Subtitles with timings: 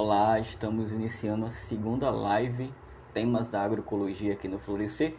[0.00, 2.72] Olá, estamos iniciando a segunda live
[3.12, 5.16] Temas da Agroecologia aqui no Florescer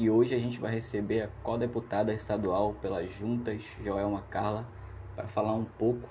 [0.00, 4.66] e hoje a gente vai receber a co-deputada estadual pelas juntas, Joelma Carla,
[5.14, 6.08] para falar um pouco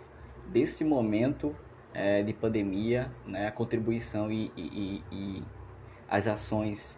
[0.48, 1.54] desse momento
[1.94, 5.44] é, de pandemia, né, a contribuição e, e, e
[6.08, 6.98] as ações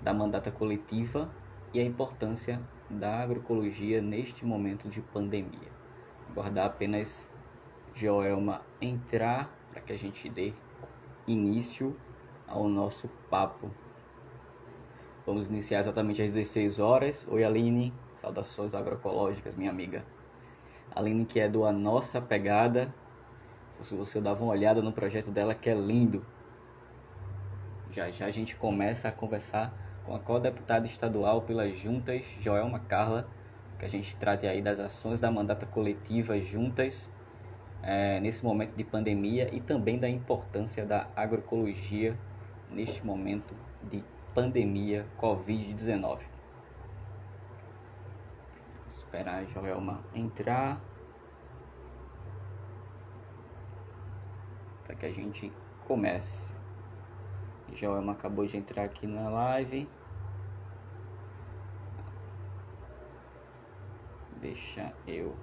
[0.00, 1.30] da mandata coletiva
[1.72, 5.70] e a importância da agroecologia neste momento de pandemia.
[6.28, 7.30] Aguardar apenas
[7.94, 10.52] Joelma entrar para que a gente dê
[11.26, 11.96] início
[12.46, 13.70] ao nosso papo.
[15.24, 17.26] Vamos iniciar exatamente às 16 horas.
[17.28, 17.92] Oi, Aline.
[18.16, 20.04] Saudações agroecológicas, minha amiga.
[20.94, 22.92] Aline, que é do A Nossa Pegada.
[23.82, 26.24] Se você dava uma olhada no projeto dela, que é lindo.
[27.92, 29.72] Já já a gente começa a conversar
[30.04, 33.28] com a co-deputada estadual pelas juntas, Joelma Carla,
[33.78, 37.10] que a gente trate aí das ações da mandata coletiva juntas
[37.82, 42.16] é, nesse momento de pandemia e também da importância da agroecologia
[42.70, 43.54] neste momento
[43.90, 44.02] de
[44.34, 46.20] pandemia Covid-19.
[48.88, 50.80] Esperar a Joelma entrar
[54.84, 55.52] para que a gente
[55.86, 56.50] comece.
[57.72, 59.88] Joelma acabou de entrar aqui na live.
[64.40, 65.36] Deixa eu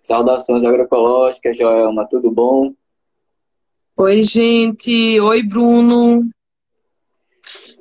[0.00, 2.72] Saudações agroecológicas, Joelma, tudo bom?
[3.98, 5.20] Oi, gente.
[5.20, 6.30] Oi, Bruno.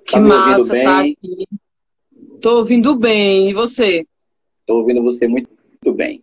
[0.01, 1.17] Está que massa tá bem?
[1.17, 1.47] aqui.
[2.41, 3.49] Tô ouvindo bem.
[3.49, 4.05] E você?
[4.59, 6.21] Estou ouvindo você muito, muito bem.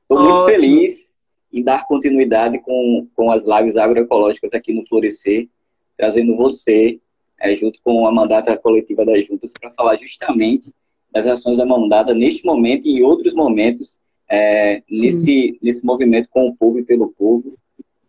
[0.00, 1.14] Estou muito feliz
[1.52, 5.46] em dar continuidade com, com as lives agroecológicas aqui no Florescer,
[5.94, 6.98] trazendo você,
[7.38, 10.72] eh, junto com a mandata coletiva das juntas, para falar justamente
[11.12, 16.48] das ações da mandata neste momento e em outros momentos, eh, nesse, nesse movimento com
[16.48, 17.56] o povo e pelo povo.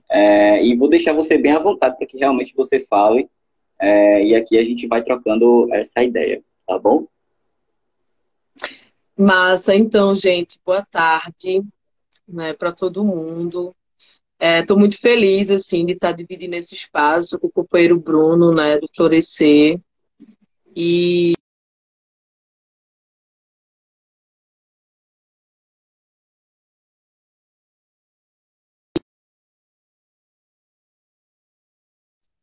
[0.10, 3.30] Eh, e vou deixar você bem à vontade para que realmente você fale,
[3.80, 7.08] eh, e aqui a gente vai trocando essa ideia, tá bom?
[9.18, 9.76] Massa.
[9.76, 11.64] Então, gente, boa tarde,
[12.28, 13.76] né, para todo mundo.
[14.40, 18.88] Estou muito feliz, assim, de estar dividindo esse espaço com o companheiro Bruno, né, do
[18.96, 19.80] Florescer.
[20.76, 21.34] E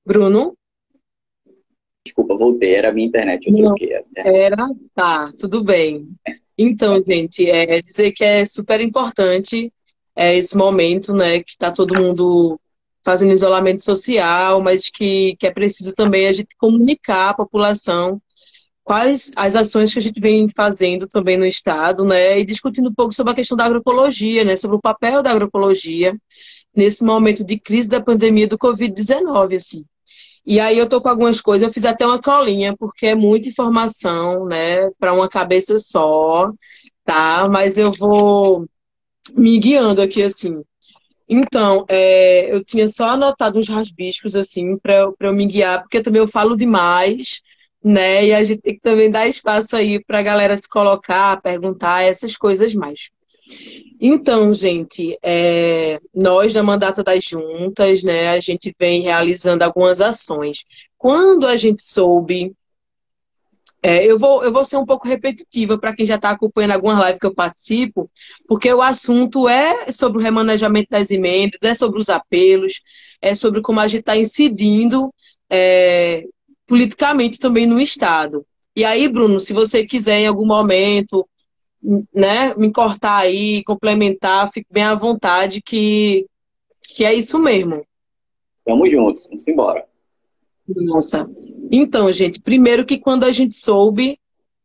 [0.05, 0.57] Bruno?
[2.05, 3.65] Desculpa, voltei, era a minha internet, eu Não.
[3.65, 3.91] troquei.
[4.17, 4.69] Era?
[4.95, 6.07] Tá, tudo bem.
[6.57, 9.73] Então, gente, é dizer que é super importante
[10.15, 12.61] é, esse momento, né, que está todo mundo
[13.05, 18.21] fazendo isolamento social, mas que, que é preciso também a gente comunicar à população
[18.85, 22.95] quais as ações que a gente vem fazendo também no Estado, né, e discutindo um
[22.95, 26.15] pouco sobre a questão da agroecologia, né, sobre o papel da agroecologia
[26.77, 29.85] nesse momento de crise da pandemia do Covid-19, assim.
[30.47, 33.49] E aí eu tô com algumas coisas, eu fiz até uma colinha, porque é muita
[33.49, 36.50] informação, né, para uma cabeça só,
[37.05, 37.49] tá?
[37.49, 38.66] Mas eu vou
[39.34, 40.62] me guiando aqui, assim.
[41.28, 46.21] Então, é, eu tinha só anotado uns rasbiscos, assim, para eu, me guiar, porque também
[46.21, 47.41] eu falo demais,
[47.82, 48.26] né?
[48.26, 52.03] E a gente tem que também dar espaço aí para a galera se colocar, perguntar,
[52.03, 53.09] essas coisas mais.
[54.00, 60.65] Então, gente, é, nós da Mandata das Juntas, né, a gente vem realizando algumas ações.
[60.99, 62.55] Quando a gente soube,
[63.82, 67.05] é, eu vou, eu vou ser um pouco repetitiva para quem já está acompanhando algumas
[67.05, 68.10] lives que eu participo,
[68.49, 72.81] porque o assunto é sobre o remanejamento das emendas, é sobre os apelos,
[73.21, 75.12] é sobre como a gente está incidindo
[75.50, 76.25] é,
[76.66, 78.44] politicamente também no Estado.
[78.75, 81.28] E aí, Bruno, se você quiser em algum momento
[82.12, 86.26] né, me cortar aí, complementar, fique bem à vontade, que,
[86.82, 87.85] que é isso mesmo.
[88.64, 89.85] Tamo juntos, vamos embora.
[90.67, 91.29] Nossa.
[91.70, 94.19] Então, gente, primeiro que quando a gente soube,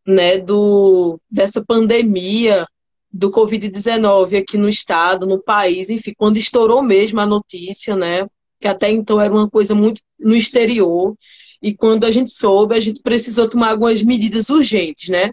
[0.07, 2.65] né, do, dessa pandemia
[3.11, 8.25] do Covid-19 aqui no estado, no país, enfim, quando estourou mesmo a notícia, né,
[8.61, 11.15] que até então era uma coisa muito no exterior,
[11.61, 15.31] e quando a gente soube, a gente precisou tomar algumas medidas urgentes, né?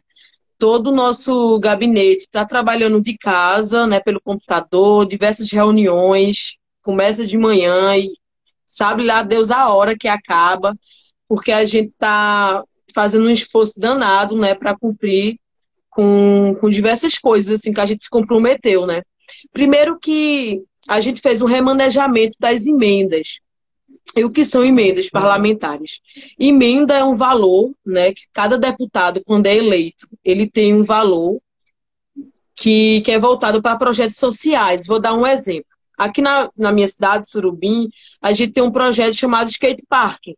[0.59, 7.37] Todo o nosso gabinete está trabalhando de casa, né, pelo computador, diversas reuniões, começa de
[7.37, 8.13] manhã e
[8.67, 10.77] sabe lá Deus a hora que acaba,
[11.29, 12.63] porque a gente está
[12.95, 15.39] fazendo um esforço danado, né, para cumprir
[15.91, 19.03] com, com diversas coisas assim que a gente se comprometeu, né?
[19.53, 23.41] Primeiro que a gente fez um remanejamento das emendas.
[24.15, 26.01] E o que são emendas parlamentares?
[26.39, 31.41] Emenda é um valor, né, que cada deputado, quando é eleito, ele tem um valor
[32.55, 34.87] que, que é voltado para projetos sociais.
[34.87, 35.67] Vou dar um exemplo.
[35.99, 37.89] Aqui na, na minha cidade, Surubim,
[38.21, 40.29] a gente tem um projeto chamado Skate Park,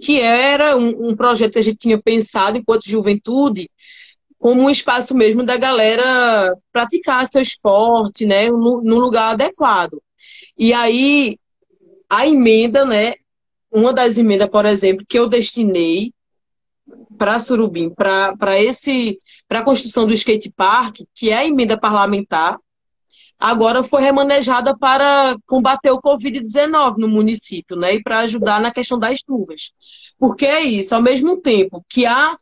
[0.00, 3.70] que era um, um projeto que a gente tinha pensado enquanto juventude
[4.38, 10.00] como um espaço mesmo da galera praticar seu esporte, né, no lugar adequado.
[10.58, 11.38] E aí
[12.08, 13.14] a emenda, né,
[13.70, 16.12] uma das emendas, por exemplo, que eu destinei
[17.18, 22.58] para Surubim, para esse para a construção do skate park, que é a emenda parlamentar,
[23.38, 27.94] agora foi remanejada para combater o Covid-19 no município, né?
[27.94, 29.72] E para ajudar na questão das chuvas.
[30.18, 32.36] Porque é isso, ao mesmo tempo que há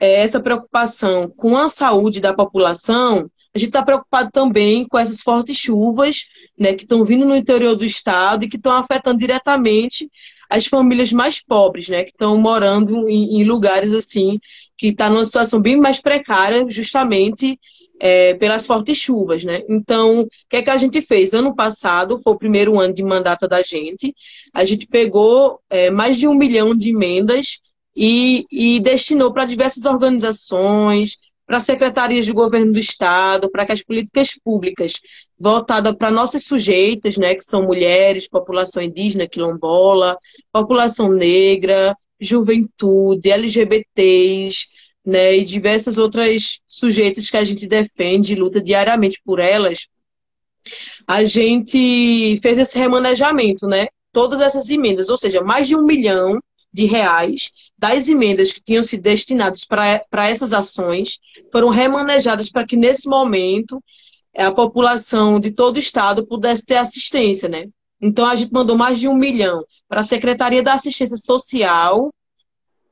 [0.00, 5.20] é, essa preocupação com a saúde da população, a gente está preocupado também com essas
[5.20, 6.26] fortes chuvas
[6.58, 10.10] né, que estão vindo no interior do estado e que estão afetando diretamente
[10.48, 14.38] as famílias mais pobres, né, que estão morando em, em lugares assim
[14.76, 17.56] que está numa situação bem mais precária, justamente
[18.00, 19.62] é, pelas fortes chuvas, né?
[19.68, 21.32] Então, o que é que a gente fez?
[21.32, 24.12] Ano passado, foi o primeiro ano de mandato da gente,
[24.52, 27.58] a gente pegou é, mais de um milhão de emendas
[27.94, 31.16] e, e destinou para diversas organizações,
[31.46, 34.94] para secretarias de governo do Estado, para que as políticas públicas
[35.38, 40.16] voltadas para nossas sujeitas, né, que são mulheres, população indígena, quilombola,
[40.52, 44.66] população negra, juventude, LGBTs,
[45.04, 49.88] né, e diversas outras sujeitas que a gente defende e luta diariamente por elas,
[51.06, 53.88] a gente fez esse remanejamento, né?
[54.12, 56.38] Todas essas emendas, ou seja, mais de um milhão
[56.72, 57.50] de reais
[57.82, 61.18] das emendas que tinham sido destinadas para essas ações
[61.50, 63.82] foram remanejadas para que, nesse momento,
[64.38, 67.66] a população de todo o estado pudesse ter assistência, né?
[68.00, 72.14] Então, a gente mandou mais de um milhão para a Secretaria da Assistência Social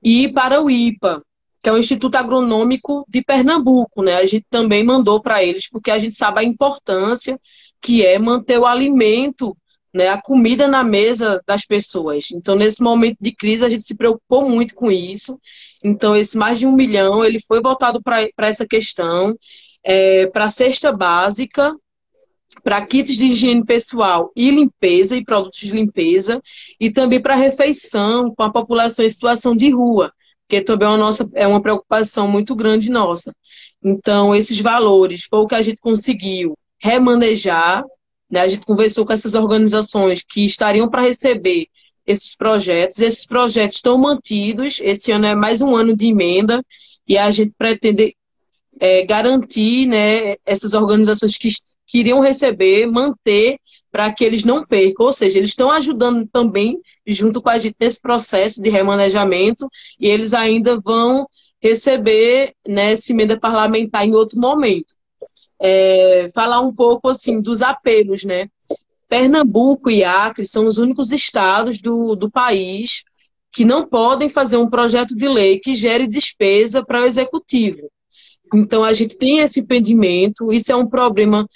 [0.03, 1.23] e para o IPA,
[1.63, 4.17] que é o Instituto Agronômico de Pernambuco, né?
[4.17, 7.41] A gente também mandou para eles, porque a gente sabe a importância
[7.81, 9.57] que é manter o alimento,
[9.93, 12.29] né, a comida na mesa das pessoas.
[12.33, 15.39] Então, nesse momento de crise, a gente se preocupou muito com isso.
[15.83, 19.37] Então, esse mais de um milhão, ele foi voltado para essa questão,
[19.85, 21.75] é, para cesta básica,
[22.63, 26.43] para kits de higiene pessoal e limpeza e produtos de limpeza,
[26.79, 30.13] e também para refeição com a população em situação de rua
[30.51, 33.33] porque também é uma, nossa, é uma preocupação muito grande nossa.
[33.83, 37.85] Então, esses valores foi o que a gente conseguiu remanejar.
[38.31, 38.41] Né?
[38.41, 41.67] A gente conversou com essas organizações que estariam para receber
[42.07, 42.99] esses projetos.
[42.99, 44.79] Esses projetos estão mantidos.
[44.83, 46.65] Esse ano é mais um ano de emenda
[47.07, 48.17] e a gente pretende
[48.79, 51.49] é, garantir né, essas organizações que
[51.87, 53.59] queriam receber, manter
[53.91, 55.07] para que eles não percam.
[55.07, 59.69] Ou seja, eles estão ajudando também, junto com a gente, nesse processo de remanejamento,
[59.99, 61.27] e eles ainda vão
[61.61, 64.95] receber né, essa emenda parlamentar em outro momento.
[65.61, 68.49] É, falar um pouco assim dos apelos, né?
[69.09, 73.03] Pernambuco e Acre são os únicos estados do, do país
[73.53, 77.91] que não podem fazer um projeto de lei que gere despesa para o executivo.
[78.55, 81.47] Então, a gente tem esse impedimento, isso é um problema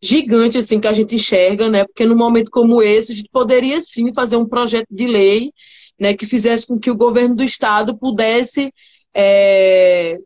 [0.00, 1.84] gigante assim que a gente enxerga, né?
[1.84, 5.52] Porque num momento como esse a gente poderia sim fazer um projeto de lei,
[5.98, 8.72] né, que fizesse com que o governo do estado pudesse,
[9.12, 10.16] é,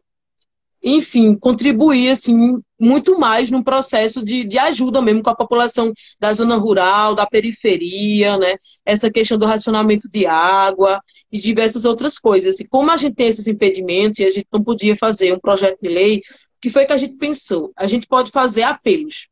[0.82, 6.34] enfim, contribuir assim muito mais no processo de, de ajuda mesmo com a população da
[6.34, 8.56] zona rural, da periferia, né?
[8.84, 12.58] Essa questão do racionamento de água e diversas outras coisas.
[12.58, 15.78] E como a gente tem esses impedimentos e a gente não podia fazer um projeto
[15.80, 16.22] de lei, o
[16.60, 17.72] que foi que a gente pensou?
[17.76, 19.28] A gente pode fazer apelos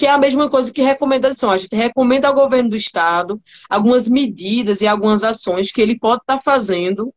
[0.00, 1.50] que é a mesma coisa que recomendação.
[1.50, 6.22] A gente recomenda ao governo do estado algumas medidas e algumas ações que ele pode
[6.22, 7.12] estar fazendo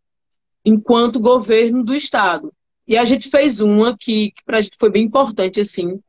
[0.65, 2.53] enquanto governo do estado.
[2.87, 5.99] E a gente fez uma que, que para a gente foi bem importante, assim,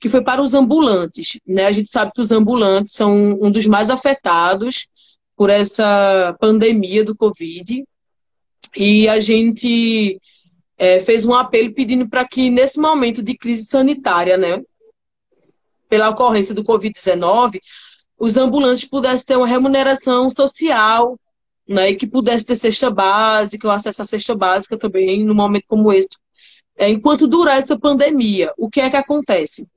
[0.00, 1.38] que foi para os ambulantes.
[1.46, 1.66] Né?
[1.66, 4.86] A gente sabe que os ambulantes são um dos mais afetados
[5.36, 7.84] por essa pandemia do Covid.
[8.76, 10.20] E a gente
[10.76, 14.62] é, fez um apelo pedindo para que, nesse momento de crise sanitária, né,
[15.88, 17.60] pela ocorrência do Covid-19,
[18.18, 21.18] os ambulantes pudessem ter uma remuneração social,
[21.68, 25.64] né, e que pudesse ter cesta básica, o acesso à cesta básica também, num momento
[25.68, 26.08] como esse,
[26.76, 28.52] é, enquanto durar essa pandemia.
[28.56, 29.68] O que é que acontece?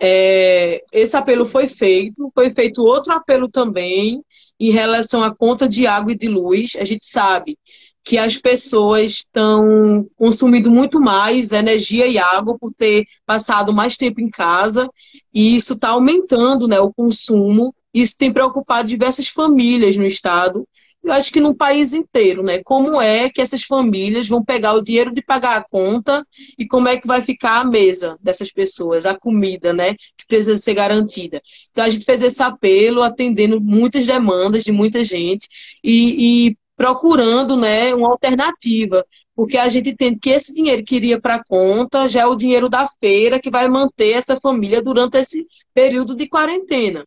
[0.00, 4.22] É, esse apelo foi feito, foi feito outro apelo também
[4.58, 6.72] em relação à conta de água e de luz.
[6.78, 7.58] A gente sabe
[8.04, 14.20] que as pessoas estão consumindo muito mais energia e água por ter passado mais tempo
[14.20, 14.88] em casa,
[15.32, 17.74] e isso está aumentando né, o consumo.
[17.92, 20.66] Isso tem preocupado diversas famílias no estado,
[21.02, 22.62] eu acho que no país inteiro, né?
[22.62, 26.26] Como é que essas famílias vão pegar o dinheiro de pagar a conta
[26.58, 29.94] e como é que vai ficar a mesa dessas pessoas, a comida, né?
[29.94, 31.40] Que precisa ser garantida.
[31.70, 35.48] Então a gente fez esse apelo, atendendo muitas demandas de muita gente
[35.82, 41.20] e, e procurando, né, uma alternativa, porque a gente entende que esse dinheiro que iria
[41.20, 45.16] para a conta já é o dinheiro da feira que vai manter essa família durante
[45.18, 47.04] esse período de quarentena.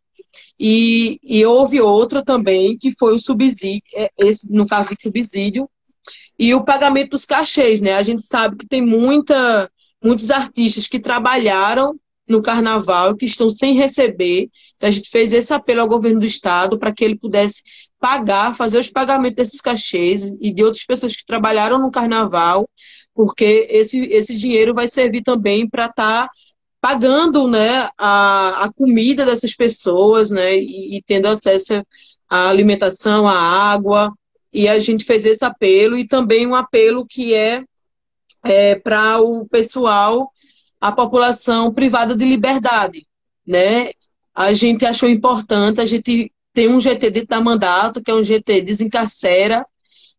[0.59, 5.69] E, e houve outra também, que foi o subsídio, é, esse, no caso do subsídio,
[6.37, 7.93] e o pagamento dos cachês, né?
[7.93, 9.69] A gente sabe que tem muita,
[10.03, 11.95] muitos artistas que trabalharam
[12.27, 14.49] no carnaval que estão sem receber.
[14.75, 17.61] Então a gente fez esse apelo ao governo do estado para que ele pudesse
[17.99, 22.67] pagar, fazer os pagamentos desses cachês e de outras pessoas que trabalharam no carnaval,
[23.13, 26.31] porque esse, esse dinheiro vai servir também para estar tá
[26.81, 31.85] pagando né, a, a comida dessas pessoas, né, e, e tendo acesso
[32.27, 34.11] à alimentação, à água.
[34.51, 37.63] E a gente fez esse apelo e também um apelo que é,
[38.43, 40.31] é para o pessoal,
[40.79, 43.07] a população privada de liberdade,
[43.45, 43.91] né?
[44.33, 48.61] A gente achou importante, a gente tem um GT da mandato, que é um GT
[48.61, 49.65] desencarcera,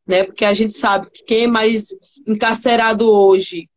[0.06, 0.22] né?
[0.22, 1.88] Porque a gente sabe que quem é mais
[2.26, 3.68] encarcerado hoje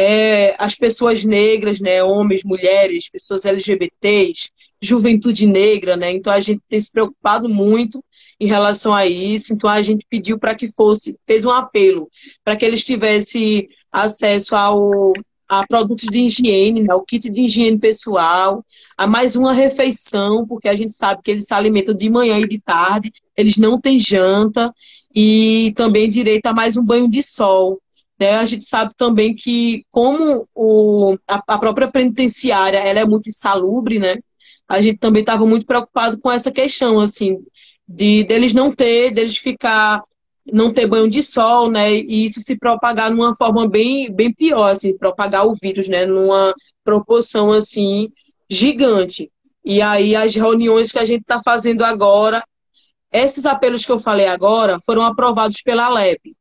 [0.00, 4.48] é, as pessoas negras, né, homens, mulheres, pessoas LGBTs,
[4.80, 6.12] juventude negra, né?
[6.12, 8.02] Então a gente tem se preocupado muito
[8.38, 9.52] em relação a isso.
[9.52, 12.08] Então a gente pediu para que fosse, fez um apelo
[12.44, 15.12] para que eles tivessem acesso ao
[15.48, 18.62] a produtos de higiene, né, o kit de higiene pessoal,
[18.98, 22.46] a mais uma refeição, porque a gente sabe que eles se alimentam de manhã e
[22.46, 24.70] de tarde, eles não têm janta,
[25.14, 27.80] e também direito a mais um banho de sol.
[28.18, 28.36] Né?
[28.36, 33.98] A gente sabe também que, como o, a, a própria penitenciária ela é muito insalubre,
[33.98, 34.16] né?
[34.68, 37.38] a gente também estava muito preocupado com essa questão, assim,
[37.88, 40.02] de deles não ter, deles ficar,
[40.52, 41.94] não ter banho de sol, né?
[41.94, 46.04] E isso se propagar numa forma bem, bem pior, assim, propagar o vírus, né?
[46.04, 48.10] Numa proporção, assim,
[48.48, 49.30] gigante.
[49.64, 52.44] E aí as reuniões que a gente está fazendo agora,
[53.10, 56.36] esses apelos que eu falei agora foram aprovados pela Alep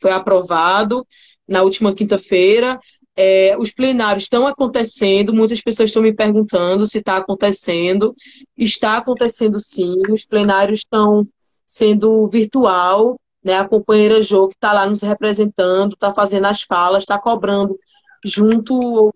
[0.00, 1.06] foi aprovado
[1.46, 2.78] na última quinta-feira.
[3.16, 8.14] É, os plenários estão acontecendo, muitas pessoas estão me perguntando se está acontecendo.
[8.56, 11.26] Está acontecendo sim, os plenários estão
[11.66, 13.58] sendo virtual, né?
[13.58, 17.78] A companheira Jo, que está lá nos representando, está fazendo as falas, está cobrando
[18.24, 19.12] junto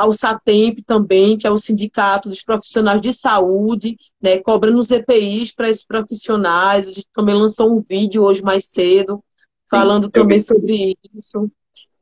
[0.00, 5.52] ao SATEMP também, que é o Sindicato dos Profissionais de Saúde, né, cobrando os EPIs
[5.52, 6.88] para esses profissionais.
[6.88, 9.22] A gente também lançou um vídeo hoje mais cedo,
[9.70, 11.50] falando Sim, também sobre isso,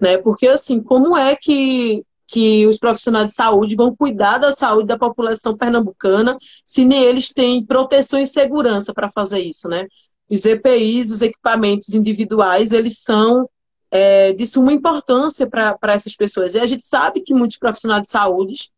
[0.00, 0.16] né?
[0.18, 4.98] Porque assim, como é que que os profissionais de saúde vão cuidar da saúde da
[4.98, 9.86] população pernambucana se nem eles têm proteção e segurança para fazer isso, né?
[10.30, 13.48] Os EPIs, os equipamentos individuais, eles são
[13.90, 16.54] é, de suma importância para essas pessoas.
[16.54, 18.70] E a gente sabe que muitos profissionais de saúde,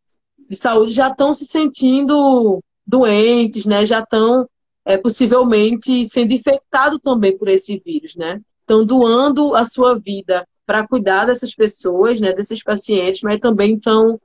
[0.48, 3.84] de saúde já estão se sentindo doentes, né?
[3.84, 4.48] Já estão
[4.84, 8.40] é, possivelmente sendo infectados também por esse vírus, né?
[8.70, 14.20] Estão doando a sua vida para cuidar dessas pessoas, né, desses pacientes, mas também estão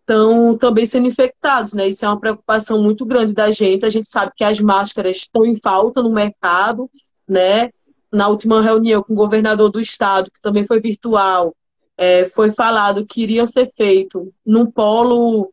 [0.00, 1.86] estão também sendo infectados, né?
[1.86, 3.84] Isso é uma preocupação muito grande da gente.
[3.84, 6.90] A gente sabe que as máscaras estão em falta no mercado,
[7.28, 7.68] né?
[8.10, 11.54] Na última reunião com o governador do estado, que também foi virtual,
[11.94, 15.52] é, foi falado que iriam ser feito num polo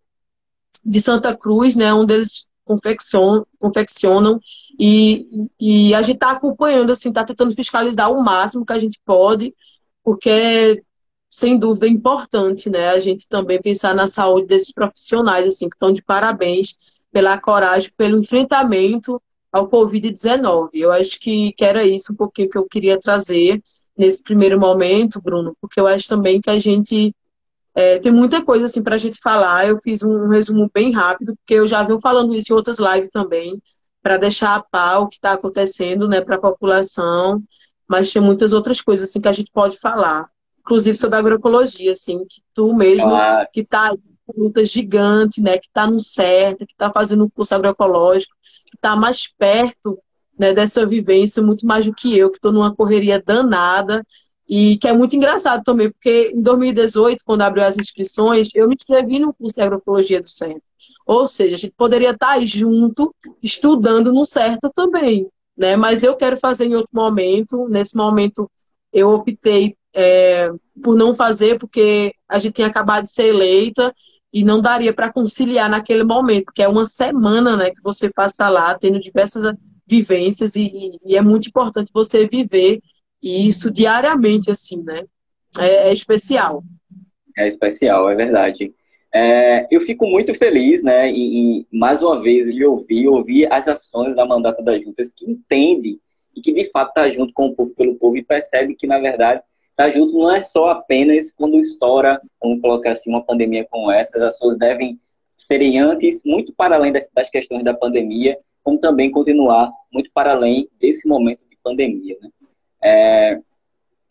[0.85, 1.93] de Santa Cruz, né?
[1.93, 4.39] Onde eles confeccionam, confeccionam
[4.79, 8.99] e, e a gente está acompanhando, assim, está tentando fiscalizar o máximo que a gente
[9.05, 9.53] pode,
[10.03, 10.81] porque é,
[11.29, 12.89] sem dúvida, é importante, né?
[12.89, 16.75] A gente também pensar na saúde desses profissionais, assim, que estão de parabéns
[17.11, 20.69] pela coragem, pelo enfrentamento ao Covid-19.
[20.73, 23.61] Eu acho que, que era isso um pouquinho que eu queria trazer
[23.97, 27.15] nesse primeiro momento, Bruno, porque eu acho também que a gente
[27.73, 29.67] é, tem muita coisa assim para a gente falar.
[29.67, 33.09] Eu fiz um resumo bem rápido, porque eu já venho falando isso em outras lives
[33.09, 33.61] também,
[34.05, 37.41] para deixar a par o que está acontecendo né, para a população.
[37.87, 42.19] Mas tem muitas outras coisas assim que a gente pode falar, inclusive sobre agroecologia, assim,
[42.29, 43.47] que tu mesmo claro.
[43.51, 43.89] que está
[44.27, 48.35] com luta gigante, né, que está no certo, que está fazendo um curso agroecológico,
[48.69, 49.97] que está mais perto
[50.37, 54.05] né, dessa vivência, muito mais do que eu, que estou numa correria danada
[54.47, 58.75] e que é muito engraçado também, porque em 2018, quando abriu as inscrições, eu me
[58.75, 60.61] inscrevi no curso de agroecologia do centro.
[61.05, 65.27] Ou seja, a gente poderia estar aí junto, estudando no certo também.
[65.57, 65.75] né?
[65.75, 67.67] Mas eu quero fazer em outro momento.
[67.69, 68.49] Nesse momento,
[68.91, 70.49] eu optei é,
[70.83, 73.93] por não fazer, porque a gente tinha acabado de ser eleita
[74.33, 78.49] e não daria para conciliar naquele momento, porque é uma semana né, que você passa
[78.49, 79.55] lá, tendo diversas
[79.87, 82.81] vivências, e, e é muito importante você viver
[83.21, 85.05] isso diariamente, assim, né?
[85.57, 86.63] É, é especial.
[87.37, 88.73] É especial, é verdade.
[89.17, 94.13] É, eu fico muito feliz, né, em, mais uma vez lhe ouvir, ouvir as ações
[94.13, 96.01] da mandata das juntas que entende
[96.35, 98.99] e que de fato está junto com o povo pelo povo e percebe que, na
[98.99, 103.89] verdade, está junto não é só apenas quando estoura, vamos colocar assim, uma pandemia como
[103.89, 104.99] essa, as ações devem
[105.37, 110.33] serem antes, muito para além das, das questões da pandemia, como também continuar muito para
[110.33, 112.17] além desse momento de pandemia.
[112.21, 112.29] Né?
[112.83, 113.39] É,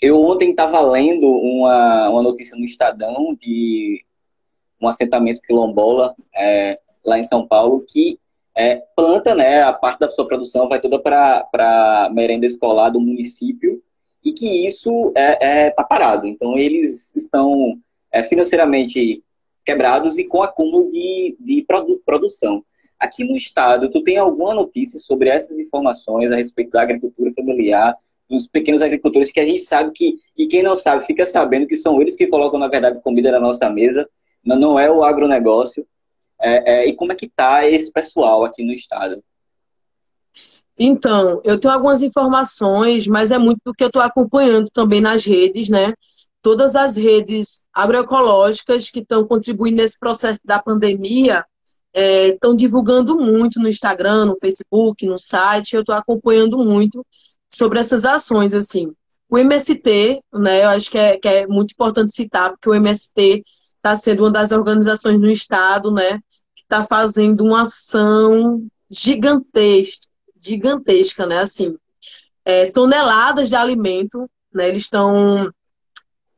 [0.00, 4.02] eu ontem estava lendo uma, uma notícia no Estadão de
[4.84, 8.18] um assentamento quilombola é, lá em São Paulo que
[8.56, 13.82] é, planta, né, a parte da sua produção vai toda para merenda escolar do município
[14.24, 16.26] e que isso está é, é, tá parado.
[16.26, 17.78] Então, eles estão
[18.12, 19.22] é, financeiramente
[19.64, 22.64] quebrados e com acúmulo de, de produ produção.
[22.98, 27.94] Aqui no estado, tu tem alguma notícia sobre essas informações a respeito da agricultura familiar,
[28.30, 31.76] dos pequenos agricultores que a gente sabe que, e quem não sabe, fica sabendo que
[31.76, 34.08] são eles que colocam, na verdade, comida na nossa mesa,
[34.44, 35.86] não é o agronegócio.
[36.40, 39.22] É, é, e como é que está esse pessoal aqui no estado?
[40.78, 45.24] Então, eu tenho algumas informações, mas é muito do que eu estou acompanhando também nas
[45.24, 45.94] redes, né?
[46.42, 51.44] Todas as redes agroecológicas que estão contribuindo nesse processo da pandemia
[51.94, 55.74] estão é, divulgando muito no Instagram, no Facebook, no site.
[55.74, 57.06] Eu estou acompanhando muito
[57.54, 58.92] sobre essas ações, assim.
[59.28, 60.64] O MST, né?
[60.64, 63.44] Eu acho que é, que é muito importante citar, porque o MST
[63.84, 66.18] está sendo uma das organizações no estado, né?
[66.56, 70.06] Que está fazendo uma ação gigantesca,
[70.40, 71.40] gigantesca, né?
[71.40, 71.76] Assim,
[72.46, 74.70] é, toneladas de alimento, né?
[74.70, 75.52] Eles estão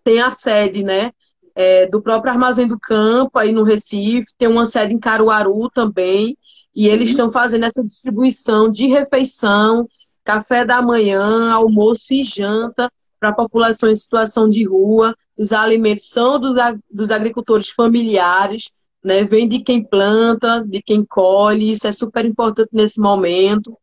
[0.03, 1.13] tem a sede, né?
[1.55, 6.37] É, do próprio Armazém do Campo aí no Recife, tem uma sede em Caruaru também,
[6.75, 9.89] e eles estão fazendo essa distribuição de refeição,
[10.23, 15.15] café da manhã, almoço e janta para a população em situação de rua.
[15.37, 16.57] Os alimentos são dos,
[16.91, 18.71] dos agricultores familiares,
[19.03, 19.25] né?
[19.25, 23.77] Vem de quem planta, de quem colhe, isso é super importante nesse momento.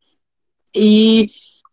[0.76, 1.30] E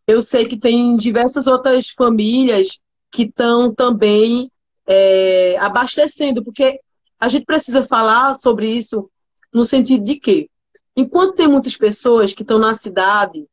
[0.06, 2.78] eu sei que tem diversas outras famílias
[3.10, 4.50] que estão também
[4.86, 6.80] é, abastecendo, porque
[7.18, 9.10] a gente precisa falar sobre isso
[9.52, 10.48] no sentido de que,
[10.96, 13.46] enquanto tem muitas pessoas que estão na cidade,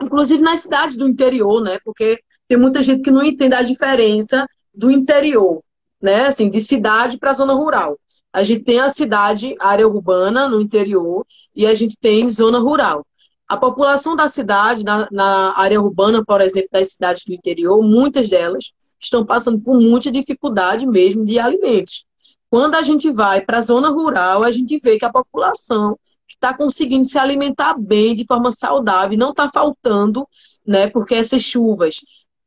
[0.00, 1.78] inclusive nas cidades do interior, né?
[1.84, 5.62] Porque tem muita gente que não entende a diferença do interior,
[6.02, 6.26] né?
[6.26, 7.96] Assim, de cidade para zona rural.
[8.32, 13.06] A gente tem a cidade, área urbana, no interior, e a gente tem zona rural.
[13.46, 18.28] A população da cidade, na, na, área urbana, por exemplo, das cidades do interior, muitas
[18.28, 22.04] delas estão passando por muita dificuldade mesmo de alimentos.
[22.50, 25.96] Quando a gente vai para a zona rural, a gente vê que a população
[26.28, 30.26] está conseguindo se alimentar bem, de forma saudável, não está faltando,
[30.66, 30.88] né?
[30.88, 32.00] Porque essas chuvas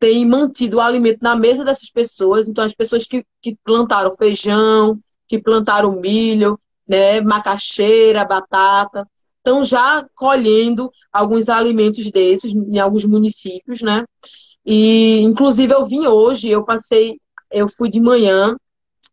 [0.04, 2.50] têm mantido o alimento na mesa dessas pessoas.
[2.50, 7.22] Então, as pessoas que, que plantaram feijão, que plantaram milho, né?
[7.22, 14.04] Macaxeira, batata, estão já colhendo alguns alimentos desses em alguns municípios, né?
[14.66, 17.18] E inclusive eu vim hoje, eu passei,
[17.50, 18.58] eu fui de manhã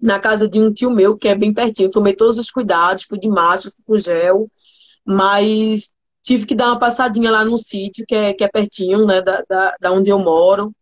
[0.00, 3.18] na casa de um tio meu que é bem pertinho, tomei todos os cuidados, fui
[3.18, 4.48] de máscara, fui com gel,
[5.04, 5.90] mas
[6.24, 9.44] tive que dar uma passadinha lá no sítio que é, que é pertinho, né, da,
[9.48, 10.72] da, da onde eu moro.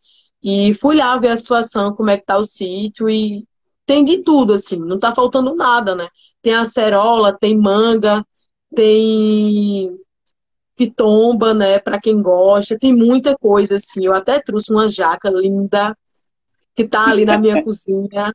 [0.42, 3.46] E fui lá ver a situação, como é que tá o sítio e
[3.85, 6.09] tem de tudo, assim, não tá faltando nada, né?
[6.42, 8.24] Tem acerola, tem manga,
[8.74, 9.98] tem
[10.77, 14.07] pitomba, né, para quem gosta, tem muita coisa assim.
[14.07, 15.96] Eu até trouxe uma jaca linda
[16.77, 18.33] que tá ali na minha cozinha.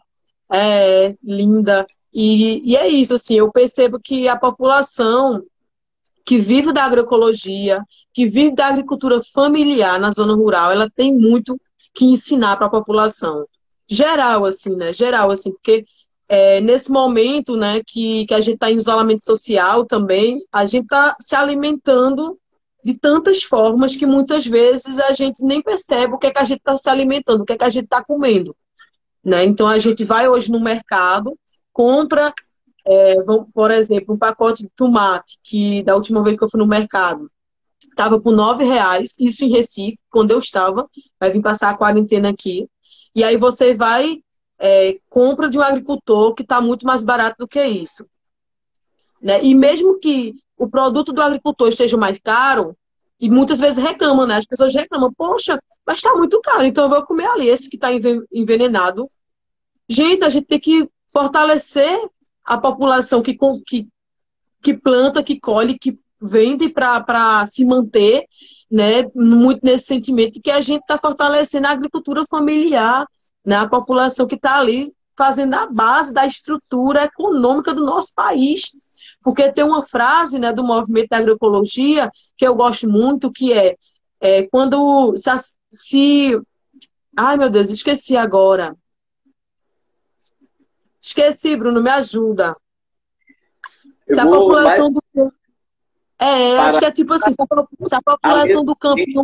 [0.52, 1.88] É, linda.
[2.14, 5.42] E, e é isso, assim, eu percebo que a população
[6.26, 11.60] que vive da agroecologia, que vive da agricultura familiar na zona rural, ela tem muito
[11.94, 13.46] que ensinar para a população.
[13.88, 14.94] Geral, assim, né?
[14.94, 15.86] Geral, assim, porque
[16.28, 20.84] é, nesse momento, né, que, que a gente está em isolamento social também, a gente
[20.84, 22.40] está se alimentando
[22.84, 26.44] de tantas formas que muitas vezes a gente nem percebe o que é que a
[26.44, 28.56] gente está se alimentando, o que é que a gente está comendo.
[29.24, 29.46] Né?
[29.46, 31.38] Então a gente vai hoje no mercado,
[31.72, 32.34] compra,
[32.86, 33.16] é,
[33.54, 37.32] por exemplo, um pacote de tomate, que da última vez que eu fui no mercado,
[37.88, 42.30] estava por nove reais, isso em Recife, quando eu estava, vai vir passar a quarentena
[42.30, 42.68] aqui.
[43.16, 44.22] E aí você vai
[44.60, 48.06] é, compra de um agricultor que está muito mais barato do que isso.
[49.22, 49.44] Né?
[49.44, 52.76] E mesmo que o produto do agricultor esteja mais caro,
[53.20, 54.36] E muitas vezes reclamam, né?
[54.36, 57.78] As pessoas reclamam, poxa, mas está muito caro, então eu vou comer ali esse que
[57.78, 57.88] está
[58.34, 59.06] envenenado.
[59.88, 61.98] Gente, a gente tem que fortalecer
[62.44, 63.88] a população que, que,
[64.62, 68.26] que planta, que colhe, que vende para se manter,
[68.72, 69.04] né?
[69.14, 73.06] Muito nesse sentimento que a gente está fortalecendo a agricultura familiar,
[73.46, 73.58] né?
[73.58, 78.72] A população que está ali fazendo a base da estrutura econômica do nosso país.
[79.22, 83.78] Porque tem uma frase né, do movimento da agroecologia que eu gosto muito, que é,
[84.20, 85.30] é quando se,
[85.72, 86.42] se.
[87.16, 88.76] Ai, meu Deus, esqueci agora.
[91.02, 92.56] Esqueci, Bruno, me ajuda.
[94.08, 95.03] Eu se a população do.
[96.24, 96.66] É, para...
[96.68, 99.02] acho que é tipo assim, se a população do campo.
[99.14, 99.24] Não...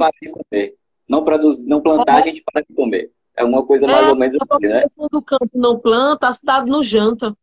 [1.07, 2.21] Não, produz, não plantar, é.
[2.21, 3.11] a gente para de comer.
[3.35, 4.83] É uma coisa mais é, ou menos assim, né?
[4.83, 7.35] A do campo não planta, a cidade não janta.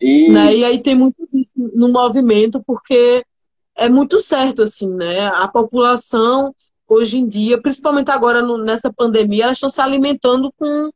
[0.00, 0.56] Né?
[0.56, 3.24] E aí tem muito isso no movimento, porque
[3.74, 5.26] é muito certo, assim, né?
[5.26, 6.54] A população,
[6.86, 10.90] hoje em dia, principalmente agora no, nessa pandemia, elas estão se alimentando com.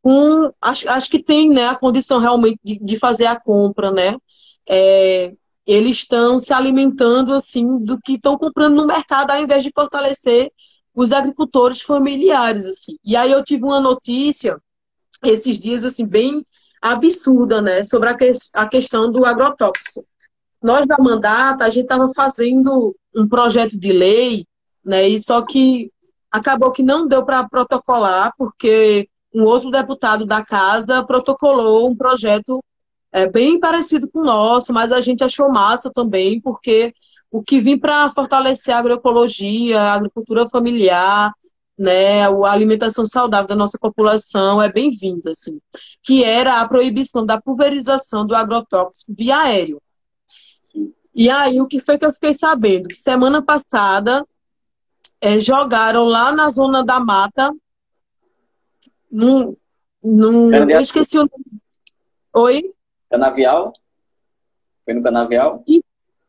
[0.00, 4.16] com acho, acho que tem né, a condição realmente de, de fazer a compra, né?
[4.68, 5.34] É,
[5.66, 10.50] eles estão se alimentando assim do que estão comprando no mercado ao invés de fortalecer
[10.94, 12.98] os agricultores familiares, assim.
[13.04, 14.60] E aí eu tive uma notícia
[15.22, 16.44] esses dias, assim, bem
[16.80, 20.04] absurda, né, sobre a, que, a questão do agrotóxico.
[20.62, 24.46] Nós da Mandata, a gente estava fazendo um projeto de lei,
[24.84, 25.92] né, e só que
[26.30, 32.62] acabou que não deu para protocolar, porque um outro deputado da casa protocolou um projeto
[33.12, 36.94] é, bem parecido com o nosso, mas a gente achou massa também, porque
[37.30, 41.32] o que vem para fortalecer a agroecologia, a agricultura familiar,
[41.78, 45.58] né, a alimentação saudável da nossa população é bem-vindo, assim,
[46.02, 49.80] que era a proibição da pulverização do agrotóxico via aéreo.
[51.14, 52.88] E aí, o que foi que eu fiquei sabendo?
[52.88, 54.24] Que semana passada
[55.20, 57.52] é, jogaram lá na zona da mata,
[59.10, 59.56] num,
[60.02, 61.60] num eu esqueci o nome.
[62.32, 62.72] Oi?
[63.10, 63.72] Canavial?
[64.84, 65.62] Foi no Canavial?
[65.66, 65.82] E,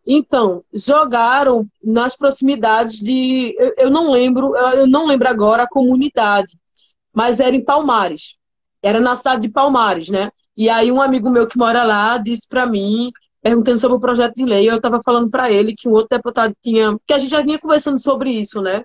[0.06, 3.56] então, jogaram nas proximidades de.
[3.58, 6.58] Eu, eu, não lembro, eu não lembro agora a comunidade,
[7.13, 8.36] mas era em Palmares.
[8.82, 10.32] Era na cidade de Palmares, né?
[10.58, 14.36] E aí um amigo meu que mora lá disse para mim, perguntando sobre o projeto
[14.36, 16.98] de lei, eu estava falando para ele que um outro deputado tinha.
[17.06, 18.84] que a gente já vinha conversando sobre isso, né?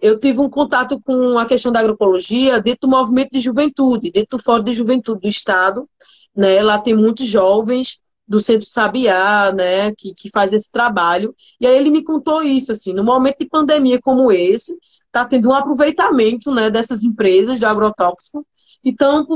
[0.00, 4.36] Eu tive um contato com a questão da agroecologia dentro do movimento de juventude, dentro
[4.38, 5.88] do Fórum de Juventude do Estado.
[6.34, 6.62] Né?
[6.62, 11.34] Lá tem muitos jovens do Centro Sabiá, né, que, que faz esse trabalho.
[11.60, 15.50] E aí ele me contou isso, assim, no momento de pandemia como esse, está tendo
[15.50, 18.46] um aproveitamento, né, dessas empresas de agrotóxico,
[18.82, 19.26] então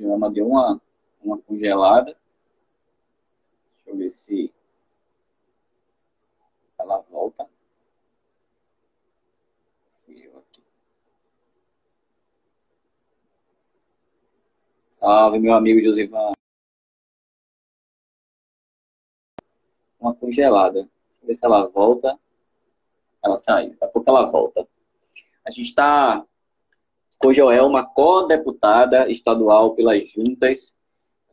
[0.00, 0.80] Já deu uma,
[1.22, 2.16] uma congelada.
[3.76, 4.50] Deixa eu ver se
[6.80, 7.48] ela volta.
[14.90, 16.32] Salve, meu amigo Josivan.
[19.98, 20.82] Uma congelada.
[20.82, 20.90] Deixa
[21.22, 22.18] eu ver se ela volta.
[23.22, 23.70] Ela saiu.
[23.70, 24.68] Daqui a pouco ela volta.
[25.44, 26.24] A gente está
[27.18, 30.76] com Joelma, co-deputada estadual pelas juntas,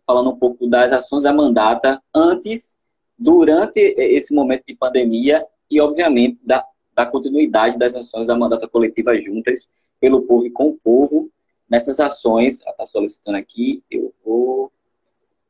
[0.05, 2.76] falando um pouco das ações da mandata antes,
[3.17, 9.19] durante esse momento de pandemia e, obviamente, da, da continuidade das ações da mandata coletiva
[9.19, 11.32] juntas pelo povo e com o povo
[11.69, 14.71] nessas ações, ela está solicitando aqui, eu vou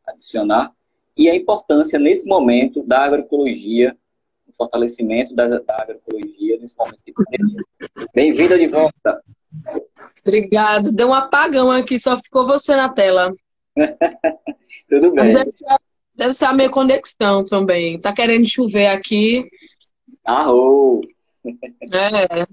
[0.05, 0.71] adicionar,
[1.15, 3.95] e a importância nesse momento da agroecologia,
[4.47, 7.63] o fortalecimento da, da agroecologia nesse momento de pandemia.
[8.13, 9.23] Bem-vinda de volta.
[10.21, 10.91] Obrigada.
[10.91, 13.33] Deu um apagão aqui, só ficou você na tela.
[14.89, 15.33] Tudo bem.
[15.33, 15.65] Deve ser,
[16.17, 17.99] deve ser, a minha conexão também.
[17.99, 19.47] Tá querendo chover aqui.
[20.25, 21.01] Arrou!
[21.45, 22.47] É.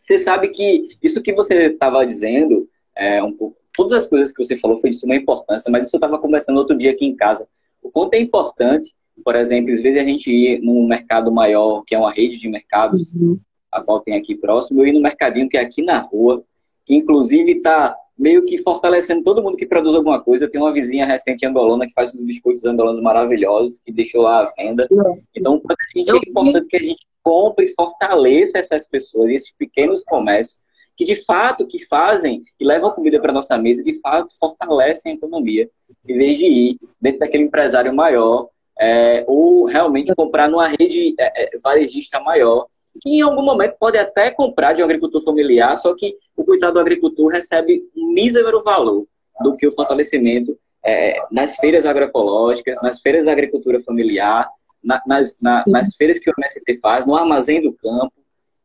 [0.00, 4.42] Você sabe que isso que você estava dizendo, é um pouco, todas as coisas que
[4.42, 7.14] você falou foi de suma importância, mas isso eu estava conversando outro dia aqui em
[7.14, 7.46] casa.
[7.80, 8.92] O quanto é importante,
[9.24, 12.48] por exemplo, às vezes a gente ir num mercado maior, que é uma rede de
[12.48, 13.38] mercados, uhum.
[13.70, 16.44] a qual tem aqui próximo, eu ir no mercadinho que é aqui na rua,
[16.84, 20.48] que inclusive está meio que fortalecendo todo mundo que produz alguma coisa.
[20.48, 24.52] Tem uma vizinha recente angolana que faz uns biscoitos angolanos maravilhosos, que deixou lá à
[24.56, 24.86] venda.
[25.34, 30.60] Então, a é importante que a gente compre e fortaleça essas pessoas, esses pequenos comércios,
[30.96, 35.14] que de fato que fazem e levam comida para nossa mesa, de fato fortalecem a
[35.16, 35.68] economia,
[36.08, 41.44] em vez de ir dentro daquele empresário maior, é, ou realmente comprar numa rede é,
[41.44, 42.66] é varejista maior,
[43.00, 46.74] que em algum momento pode até comprar de um agricultor familiar, só que o cuidado
[46.74, 49.06] do agricultor recebe um mísero valor
[49.40, 54.48] do que o fortalecimento é, nas feiras agroecológicas, nas feiras da agricultura familiar,
[54.82, 58.12] na, nas, na, nas feiras que o MST faz, no armazém do campo.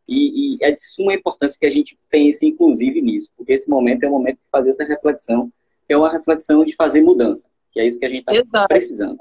[0.08, 4.04] E, e, é de suma importância que a gente pense, inclusive, nisso, porque esse momento
[4.04, 5.52] é o momento de fazer essa reflexão,
[5.86, 9.20] que é uma reflexão de fazer mudança, que é isso que a gente está precisando.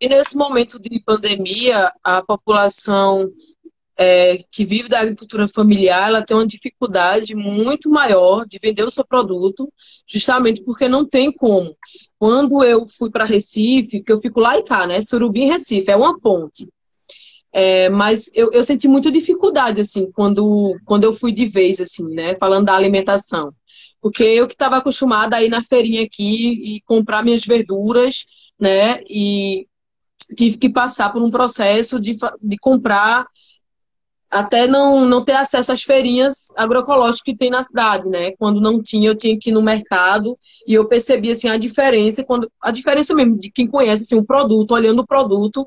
[0.00, 3.30] E nesse momento de pandemia, a população
[4.02, 8.90] é, que vive da agricultura familiar, ela tem uma dificuldade muito maior de vender o
[8.90, 9.72] seu produto,
[10.08, 11.76] justamente porque não tem como.
[12.18, 15.00] Quando eu fui para Recife, que eu fico lá e cá, né?
[15.02, 16.68] Surubim Recife, é uma ponte.
[17.52, 22.08] É, mas eu, eu, senti muita dificuldade, assim, quando, quando eu fui de vez, assim,
[22.12, 22.34] né?
[22.40, 23.54] Falando da alimentação.
[24.00, 28.24] Porque eu que estava acostumada a ir na feirinha aqui e comprar minhas verduras,
[28.58, 29.00] né?
[29.08, 29.68] E
[30.36, 33.28] tive que passar por um processo de, de comprar
[34.32, 38.32] até não, não ter acesso às feirinhas agroecológicas que tem na cidade, né?
[38.38, 42.24] Quando não tinha, eu tinha que ir no mercado e eu percebi assim a diferença,
[42.24, 45.66] quando a diferença mesmo de quem conhece assim, o produto, olhando o produto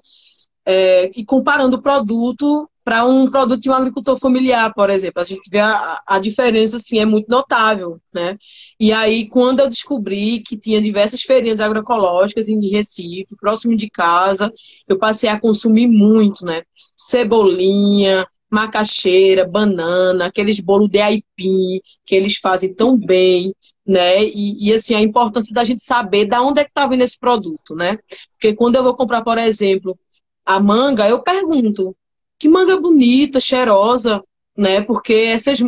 [0.65, 5.21] é, e comparando o produto para um produto de um agricultor familiar, por exemplo.
[5.21, 8.35] A gente vê a, a diferença assim é muito notável, né?
[8.79, 14.51] E aí quando eu descobri que tinha diversas feirinhas agroecológicas em Recife, próximo de casa,
[14.87, 16.63] eu passei a consumir muito, né?
[16.97, 23.53] Cebolinha, macaxeira, banana, aqueles bolos de aipim que eles fazem tão bem,
[23.85, 24.23] né?
[24.23, 27.17] E, e, assim, a importância da gente saber da onde é que tá vindo esse
[27.19, 27.97] produto, né?
[28.33, 29.97] Porque quando eu vou comprar, por exemplo,
[30.45, 31.95] a manga, eu pergunto,
[32.39, 34.23] que manga bonita, cheirosa,
[34.57, 34.81] né?
[34.81, 35.59] Porque essas,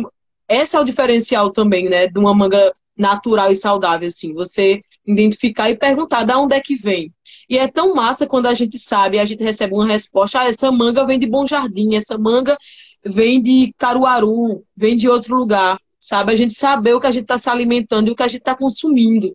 [0.48, 2.06] esse é o diferencial também, né?
[2.08, 4.32] De uma manga natural e saudável, assim.
[4.34, 7.12] Você identificar e perguntar de onde é que vem.
[7.48, 10.70] E é tão massa quando a gente sabe, a gente recebe uma resposta, ah, essa
[10.70, 12.58] manga vem de Bom Jardim, essa manga
[13.04, 16.32] vem de Caruaru, vem de outro lugar, sabe?
[16.32, 18.40] A gente saber o que a gente está se alimentando e o que a gente
[18.40, 19.34] está consumindo.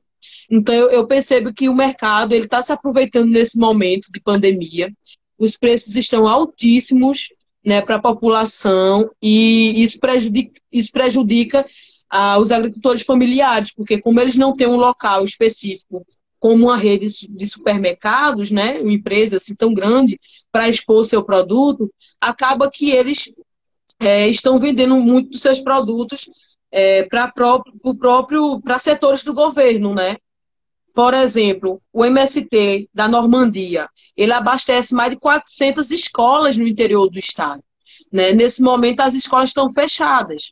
[0.50, 4.92] Então eu, percebo que o mercado ele está se aproveitando nesse momento de pandemia.
[5.38, 7.30] Os preços estão altíssimos
[7.66, 11.66] né, para a população e isso prejudica, isso prejudica
[12.10, 16.06] ah, os agricultores familiares, porque como eles não têm um local específico
[16.44, 20.20] como uma rede de supermercados, né, uma empresa assim tão grande
[20.52, 23.32] para expor seu produto, acaba que eles
[23.98, 26.30] é, estão vendendo muito dos seus produtos
[26.70, 30.18] é, para próprio, próprio para setores do governo, né?
[30.94, 37.18] Por exemplo, o MST da Normandia, ele abastece mais de 400 escolas no interior do
[37.18, 37.64] estado.
[38.12, 38.34] Né?
[38.34, 40.52] Nesse momento, as escolas estão fechadas.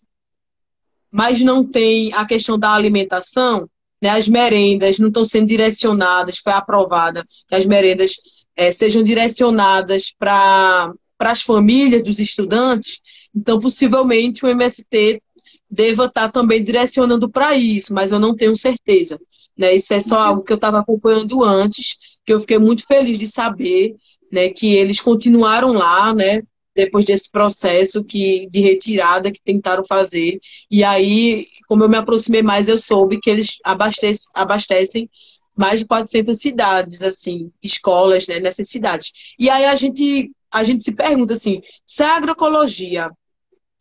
[1.11, 3.69] Mas não tem a questão da alimentação,
[4.01, 8.13] né, as merendas não estão sendo direcionadas, foi aprovada que as merendas
[8.55, 12.99] é, sejam direcionadas para as famílias dos estudantes,
[13.35, 15.21] então possivelmente o MST
[15.69, 19.19] deva estar tá também direcionando para isso, mas eu não tenho certeza.
[19.57, 19.75] Né?
[19.75, 20.21] Isso é só uhum.
[20.23, 23.95] algo que eu estava acompanhando antes, que eu fiquei muito feliz de saber
[24.31, 26.41] né, que eles continuaram lá, né,
[26.85, 30.39] depois desse processo que, de retirada que tentaram fazer.
[30.69, 35.09] E aí, como eu me aproximei mais, eu soube que eles abastecem, abastecem
[35.55, 39.11] mais de 400 cidades, assim, escolas, né, nessas cidades.
[39.37, 43.11] E aí a gente, a gente se pergunta assim, se a agroecologia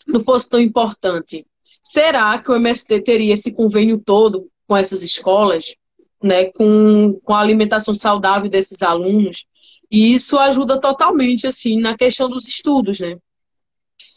[0.06, 1.46] não fosse tão importante,
[1.82, 5.74] será que o MST teria esse convênio todo com essas escolas,
[6.22, 9.46] né, com, com a alimentação saudável desses alunos?
[9.90, 13.18] E isso ajuda totalmente, assim, na questão dos estudos, né?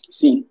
[0.10, 0.46] Sim,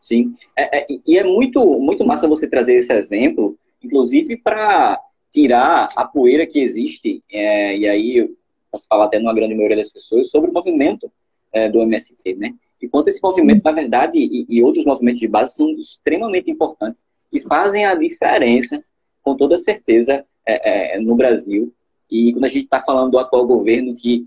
[0.00, 0.32] sim.
[0.56, 4.98] É, é, e é muito, muito massa você trazer esse exemplo, inclusive para
[5.30, 8.34] tirar a poeira que existe, é, e aí
[8.70, 11.12] posso falar até numa grande maioria das pessoas, sobre o movimento
[11.52, 12.54] é, do MST, né?
[12.80, 17.04] E quanto esse movimento, na verdade, e, e outros movimentos de base são extremamente importantes
[17.32, 18.82] e fazem a diferença,
[19.22, 21.72] com toda certeza, é, é, no Brasil.
[22.10, 24.26] E quando a gente está falando do atual governo que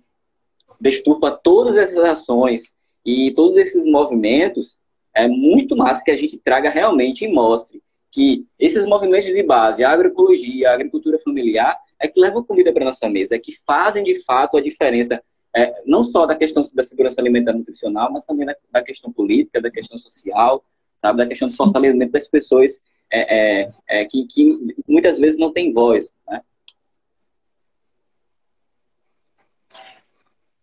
[0.80, 2.74] desturpa todas essas ações
[3.06, 4.78] e todos esses movimentos,
[5.16, 9.84] é muito massa que a gente traga realmente e mostre que esses movimentos de base,
[9.84, 14.04] a agroecologia, a agricultura familiar, é que levam comida para nossa mesa, é que fazem
[14.04, 15.22] de fato a diferença,
[15.56, 19.12] é, não só da questão da segurança alimentar e nutricional, mas também da, da, questão
[19.12, 20.64] política, da questão social,
[20.96, 25.52] sabe, da questão do fortalecimento das pessoas é, é, é, que, que, muitas vezes não
[25.52, 26.12] têm voz.
[26.28, 26.42] Né?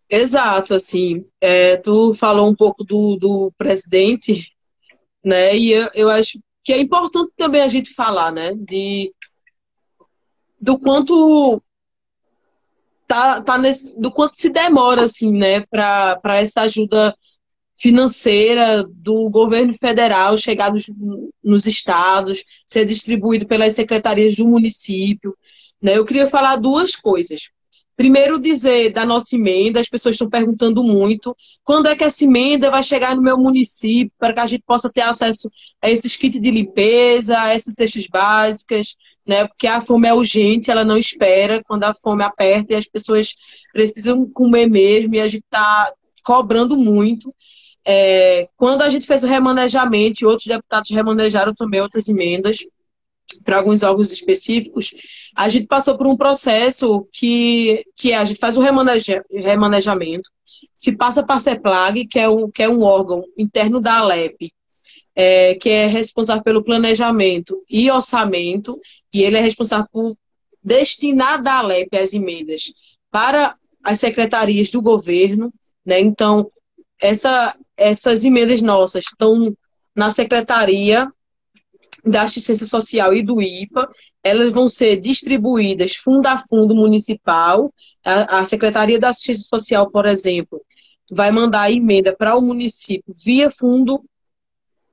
[0.09, 4.53] Exato, assim, é, tu falou um pouco do, do presidente,
[5.23, 9.13] né, e eu, eu acho que é importante também a gente falar, né, de
[10.59, 11.61] do quanto
[13.07, 17.15] tá, tá nesse, do quanto se demora, assim, né, para essa ajuda
[17.77, 20.85] financeira do governo federal chegar nos,
[21.43, 25.37] nos estados, ser distribuído pelas secretarias do município.
[25.81, 25.97] Né?
[25.97, 27.49] Eu queria falar duas coisas.
[27.97, 32.69] Primeiro, dizer da nossa emenda, as pessoas estão perguntando muito, quando é que essa emenda
[32.69, 35.49] vai chegar no meu município, para que a gente possa ter acesso
[35.81, 39.47] a esses kits de limpeza, a essas cestas básicas, né?
[39.47, 43.33] Porque a fome é urgente, ela não espera, quando a fome aperta e as pessoas
[43.73, 45.91] precisam comer mesmo, e a gente está
[46.23, 47.33] cobrando muito.
[47.83, 52.57] É, quando a gente fez o remanejamento, outros deputados remanejaram também outras emendas,
[53.43, 54.93] para alguns órgãos específicos,
[55.35, 60.29] a gente passou por um processo que, que a gente faz o remaneja, remanejamento,
[60.73, 64.53] se passa para a CEPLAG, que é, um, que é um órgão interno da Alep,
[65.15, 68.79] é, que é responsável pelo planejamento e orçamento,
[69.11, 70.15] e ele é responsável por
[70.63, 72.71] destinar da Alep as emendas
[73.09, 75.51] para as secretarias do governo,
[75.85, 75.99] né?
[75.99, 76.51] Então,
[77.01, 79.55] essa, essas emendas nossas estão
[79.95, 81.11] na secretaria
[82.09, 83.89] da assistência social e do IPA,
[84.23, 87.73] elas vão ser distribuídas fundo a fundo municipal.
[88.03, 90.61] A, a Secretaria da Assistência Social, por exemplo,
[91.11, 94.03] vai mandar a emenda para o município via fundo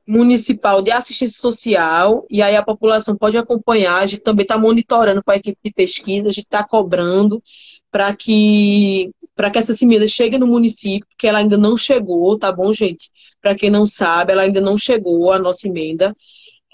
[0.06, 5.22] municipal de assistência social, e aí a população pode acompanhar, a gente também está monitorando
[5.24, 7.42] com a equipe de pesquisa, a gente está cobrando
[7.90, 12.52] para que para que essa emenda chegue no município, porque ela ainda não chegou, tá
[12.52, 13.10] bom, gente?
[13.40, 16.14] Para quem não sabe, ela ainda não chegou, a nossa emenda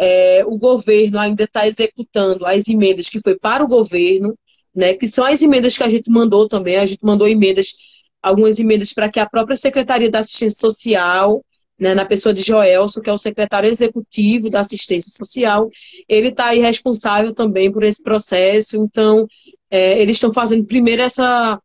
[0.01, 4.35] é, o governo ainda está executando as emendas que foi para o governo,
[4.75, 7.75] né, que são as emendas que a gente mandou também, a gente mandou emendas,
[8.23, 11.45] algumas emendas para que a própria Secretaria da Assistência Social,
[11.79, 15.69] né, na pessoa de Joelson, que é o secretário executivo da Assistência Social,
[16.09, 19.27] ele está aí responsável também por esse processo, então
[19.71, 21.61] é, eles estão fazendo primeiro essa,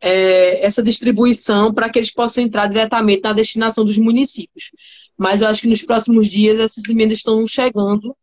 [0.00, 4.70] é, essa distribuição para que eles possam entrar diretamente na destinação dos municípios.
[5.16, 8.16] Mas eu acho que nos próximos dias essas emendas estão chegando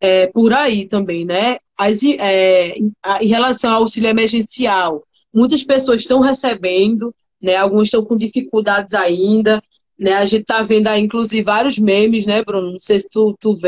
[0.00, 1.58] é, por aí também, né?
[1.76, 7.56] As, é, em relação ao auxílio emergencial, muitas pessoas estão recebendo, né?
[7.56, 9.62] Alguns estão com dificuldades ainda,
[9.98, 10.12] né?
[10.14, 12.72] A gente está vendo aí, inclusive, vários memes, né, Bruno?
[12.72, 13.58] Não sei se tu, tu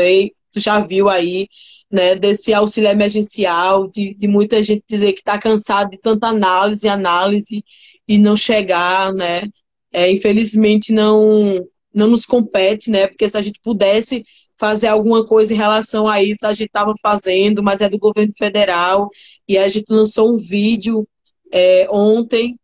[0.51, 1.47] tu já viu aí,
[1.91, 2.15] né?
[2.15, 7.63] Desse auxílio emergencial, de, de muita gente dizer que está cansado de tanta análise, análise
[8.07, 9.43] e não chegar, né?
[9.91, 13.07] É, infelizmente não não nos compete, né?
[13.07, 14.23] Porque se a gente pudesse
[14.57, 18.33] fazer alguma coisa em relação a isso, a gente estava fazendo, mas é do governo
[18.37, 19.09] federal.
[19.47, 21.07] E a gente lançou um vídeo
[21.51, 22.59] é, ontem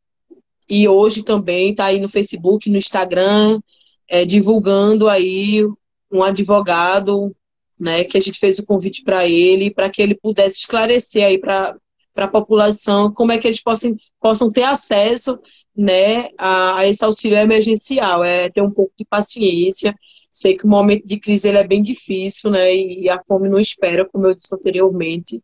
[0.69, 3.59] e hoje também, está aí no Facebook, no Instagram,
[4.07, 5.63] é, divulgando aí
[6.11, 7.35] um advogado,
[7.79, 11.38] né, que a gente fez o convite para ele, para que ele pudesse esclarecer aí
[11.38, 11.75] para
[12.15, 15.39] a população como é que eles possam, possam ter acesso
[15.75, 19.93] né, a, a, esse auxílio emergencial, é ter um pouco de paciência.
[20.31, 23.59] Sei que o momento de crise ele é bem difícil, né, e a fome não
[23.59, 25.41] espera, como eu disse anteriormente.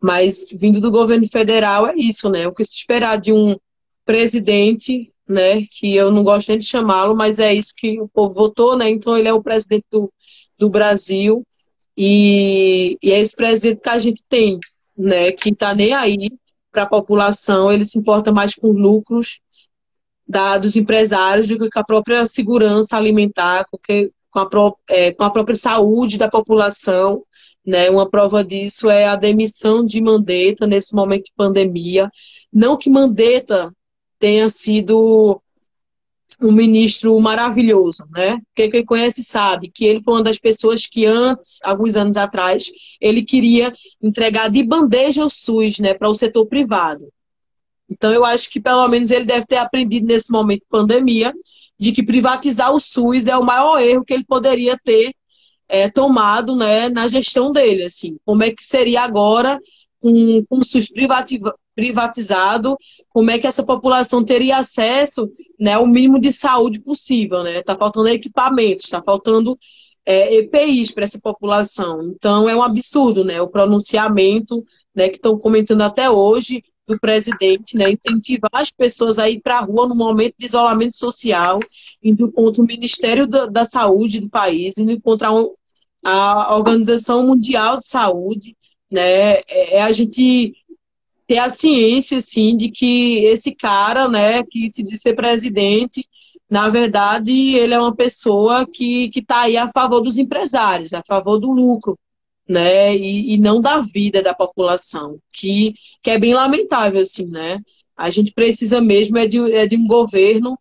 [0.00, 2.48] Mas vindo do governo federal é isso, né?
[2.48, 3.56] O que se esperar de um
[4.04, 8.34] presidente, né, que eu não gosto nem de chamá-lo, mas é isso que o povo
[8.34, 8.90] votou, né?
[8.90, 10.12] Então ele é o presidente do,
[10.58, 11.44] do Brasil
[11.96, 14.58] e, e é esse presidente que a gente tem,
[14.96, 16.30] né, que está nem aí
[16.70, 19.40] para a população, ele se importa mais com lucros
[20.26, 24.48] da, dos empresários do que com a própria segurança alimentar, com, que, com, a,
[24.88, 27.22] é, com a própria saúde da população.
[27.64, 27.90] Né?
[27.90, 32.10] Uma prova disso é a demissão de Mandetta nesse momento de pandemia.
[32.50, 33.70] Não que Mandetta
[34.18, 35.41] tenha sido
[36.42, 38.38] um ministro maravilhoso, né?
[38.48, 42.70] Porque quem conhece sabe que ele foi uma das pessoas que antes, alguns anos atrás,
[43.00, 47.08] ele queria entregar de bandeja o SUS, né, para o setor privado.
[47.88, 51.32] Então, eu acho que pelo menos ele deve ter aprendido nesse momento de pandemia
[51.78, 55.12] de que privatizar o SUS é o maior erro que ele poderia ter
[55.68, 57.84] é, tomado né, na gestão dele.
[57.84, 58.16] Assim.
[58.24, 59.58] Como é que seria agora
[60.00, 60.88] com, com o SUS
[61.74, 62.76] privatizado?
[63.08, 67.46] Como é que essa população teria acesso né, ao mínimo de saúde possível?
[67.46, 67.78] Está né?
[67.78, 69.58] faltando equipamentos, está faltando
[70.04, 72.02] é, EPIs para essa população.
[72.14, 77.76] Então, é um absurdo né, o pronunciamento né, que estão comentando até hoje do presidente,
[77.76, 81.60] né, incentivar as pessoas a ir para a rua no momento de isolamento social,
[82.02, 85.28] indo contra o Ministério da, da Saúde do país, indo contra
[86.04, 88.56] a, Organização Mundial de Saúde,
[88.90, 90.54] né, é, é a gente
[91.32, 96.06] ter a ciência, assim, de que esse cara, né, que se diz ser presidente,
[96.50, 101.38] na verdade, ele é uma pessoa que está aí a favor dos empresários, a favor
[101.38, 101.98] do lucro,
[102.46, 102.94] né?
[102.94, 105.72] E, e, não da vida da população, que,
[106.02, 107.58] que é bem lamentável, assim, né?
[107.96, 110.58] A gente precisa mesmo é de, é de um governo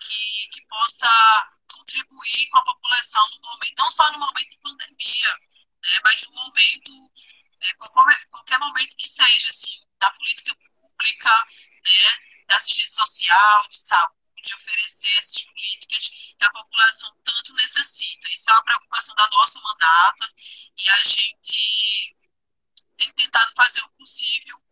[0.00, 1.06] que, que possa
[1.70, 5.30] contribuir com a população no momento, não só no momento de pandemia,
[5.82, 7.12] né, mas no momento,
[7.60, 11.46] é, qualquer, qualquer momento que seja, assim, da política pública,
[11.84, 18.28] né, da assistência social, de saúde, de oferecer essas políticas que a população tanto necessita.
[18.28, 20.30] Isso é uma preocupação da nossa mandata
[20.76, 22.16] e a gente
[22.98, 24.62] tem tentado fazer o possível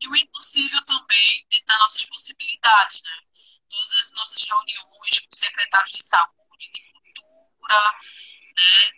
[0.00, 3.22] e o impossível também dentro das nossas possibilidades, né?
[3.68, 7.94] Todas as nossas reuniões com secretários de saúde, de cultura,
[8.56, 8.90] né,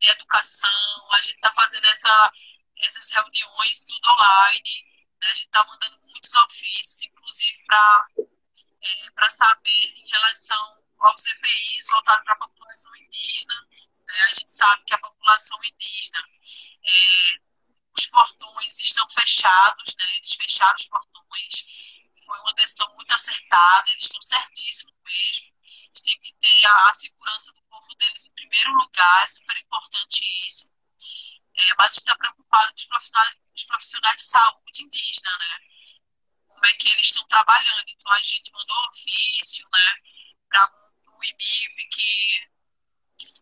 [0.00, 2.32] de educação, a gente está fazendo essa,
[2.78, 4.93] essas reuniões tudo online,
[5.24, 5.30] né?
[5.30, 8.08] a gente está mandando muitos ofícios, inclusive para
[8.82, 13.68] é, saber em relação aos EPIs voltados para a população indígena.
[14.06, 14.14] Né?
[14.30, 16.28] A gente sabe que a população indígena,
[16.84, 17.38] é,
[17.96, 20.16] os portões estão fechados, né?
[20.16, 21.64] eles fecharam os portões.
[22.24, 25.54] Foi uma decisão muito acertada, eles estão certíssimos mesmo.
[26.02, 30.24] Tem que ter a, a segurança do povo deles em primeiro lugar, é super importante
[30.46, 30.68] isso.
[31.56, 32.74] É, mas está preocupado com
[33.54, 35.58] os profissionais, de saúde indígena, né?
[36.54, 37.88] como é que eles estão trabalhando.
[37.88, 39.94] Então a gente mandou ofício, né,
[40.48, 40.70] para
[41.08, 42.48] o IMIP, que,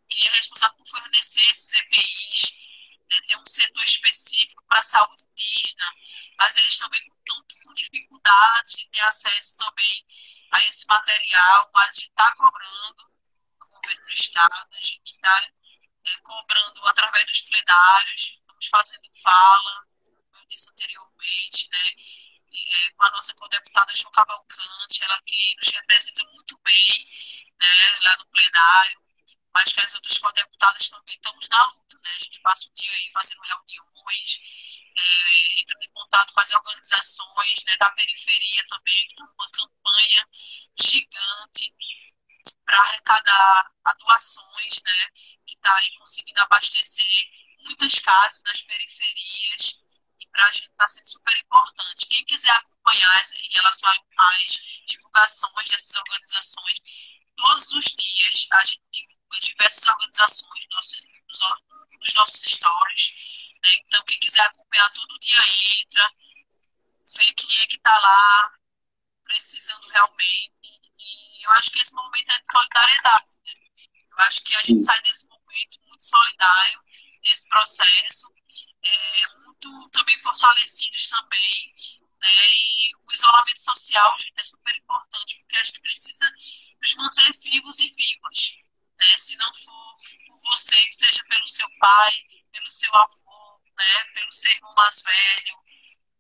[0.09, 2.55] que, é responsável por fornecer esses EPIs,
[3.11, 5.95] né, um setor específico para a saúde indígena,
[6.39, 10.07] mas eles também estão com dificuldades de ter acesso também
[10.51, 13.13] a esse material, mas a gente está cobrando
[13.61, 15.51] o governo do Estado, a gente está
[16.23, 21.91] cobrando através dos plenários, estamos fazendo fala, como eu disse anteriormente, né?
[22.55, 27.09] é, com a nossa co-deputada Jo Cavalcante, ela que nos representa muito bem
[27.59, 29.03] né, lá no plenário,
[29.55, 31.99] mas que as outras co-deputadas também estamos na luta.
[32.03, 32.11] Né?
[32.15, 34.39] A gente passa o dia aí fazendo reuniões,
[34.97, 40.29] é, entrando em contato com as organizações né, da periferia também, que uma campanha
[40.79, 41.75] gigante
[42.65, 45.11] para arrecadar doações, né,
[45.53, 47.29] que está aí conseguindo abastecer
[47.65, 49.77] muitas casas nas periferias
[50.33, 52.07] para a gente está sendo super importante.
[52.07, 56.79] Quem quiser acompanhar em relação às divulgações dessas organizações,
[57.37, 63.13] todos os dias a gente divulga diversas organizações nossos, nos, nossos stories.
[63.63, 63.75] Né?
[63.87, 65.39] Então, quem quiser acompanhar todo dia
[65.83, 66.11] entra,
[67.15, 68.55] vê quem é que está lá
[69.25, 70.81] precisando realmente.
[70.99, 73.37] E eu acho que esse momento é de solidariedade.
[73.45, 73.53] Né?
[74.11, 75.29] Eu acho que a gente sai desse
[76.03, 76.81] solidário
[77.23, 78.33] nesse processo
[78.83, 81.75] é, muito também fortalecidos também,
[82.21, 82.55] né?
[82.55, 86.33] E o isolamento social, gente, é super importante, porque a gente precisa
[86.81, 88.55] nos manter vivos e vivas,
[88.99, 89.19] né?
[89.19, 94.05] Se não for por você, que seja pelo seu pai, pelo seu avô, né?
[94.15, 95.63] Pelo seu irmão mais velho,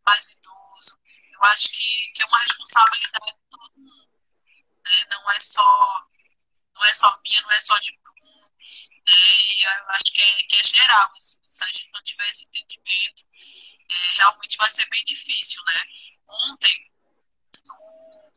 [0.07, 1.01] mais idoso.
[1.33, 4.21] Eu acho que, que é uma responsabilidade de todo mundo,
[4.85, 5.05] né?
[5.11, 6.09] Não é só
[6.75, 7.93] não é só minha, não é só de
[9.07, 9.15] né?
[9.57, 12.45] E eu acho que é, que é geral, assim, se a gente não tiver esse
[12.45, 13.25] entendimento,
[13.89, 15.81] é, realmente vai ser bem difícil, né?
[16.51, 16.91] Ontem,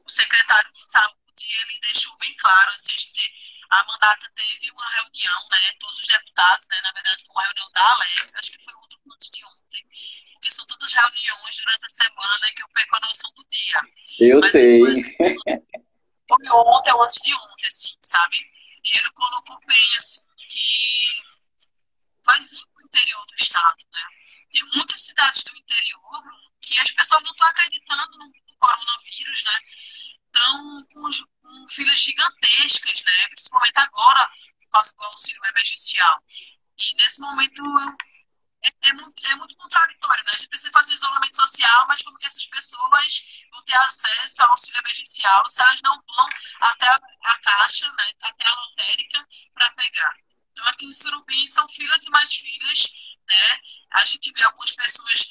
[0.05, 3.34] o secretário de saúde, ele deixou bem claro, assim, a, gente,
[3.70, 5.74] a mandata teve uma reunião, né?
[5.80, 6.82] Todos os deputados, né?
[6.82, 9.88] Na verdade, foi uma reunião da ALEP, acho que foi outro antes de ontem,
[10.34, 13.82] porque são todas reuniões durante a semana que eu perco a noção do dia.
[14.20, 14.82] Eu Mas, sei.
[16.28, 18.38] foi ontem ou antes de ontem, assim, sabe?
[18.84, 20.24] E ele colocou bem, assim,
[20.55, 21.21] que
[22.23, 24.01] vai vir para o interior do estado, né?
[24.51, 26.21] Tem muitas cidades do interior
[26.61, 29.59] que as pessoas não estão acreditando no, coronavírus, né?
[30.25, 33.27] Estão com, com filas gigantescas, né?
[33.27, 34.27] Principalmente agora,
[34.61, 36.23] por causa do auxílio emergencial.
[36.77, 37.63] E nesse momento
[38.63, 40.31] é, é, muito, é muito contraditório, né?
[40.33, 44.51] A gente precisa fazer isolamento social, mas como que essas pessoas vão ter acesso ao
[44.51, 46.29] auxílio emergencial se elas não vão
[46.61, 48.11] até a, a caixa, né?
[48.21, 50.24] até a lotérica para pegar?
[50.55, 52.83] Então, aqui em Surubim são filas e mais filas,
[53.27, 53.59] né?
[53.91, 55.29] A gente vê algumas pessoas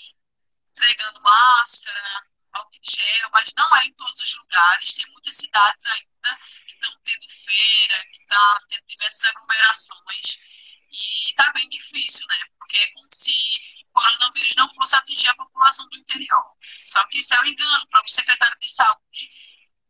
[0.70, 4.92] entregando máscara, álcool gel, mas não é em todos os lugares.
[4.92, 10.38] Tem muitas cidades ainda que estão tendo feira, que estão tá tendo diversas aglomerações.
[10.92, 12.46] E está bem difícil, né?
[12.58, 13.32] Porque é como se
[13.80, 16.54] o coronavírus não fosse atingir a população do interior.
[16.86, 17.84] Só que isso é um engano.
[17.84, 19.30] O próprio secretário de saúde,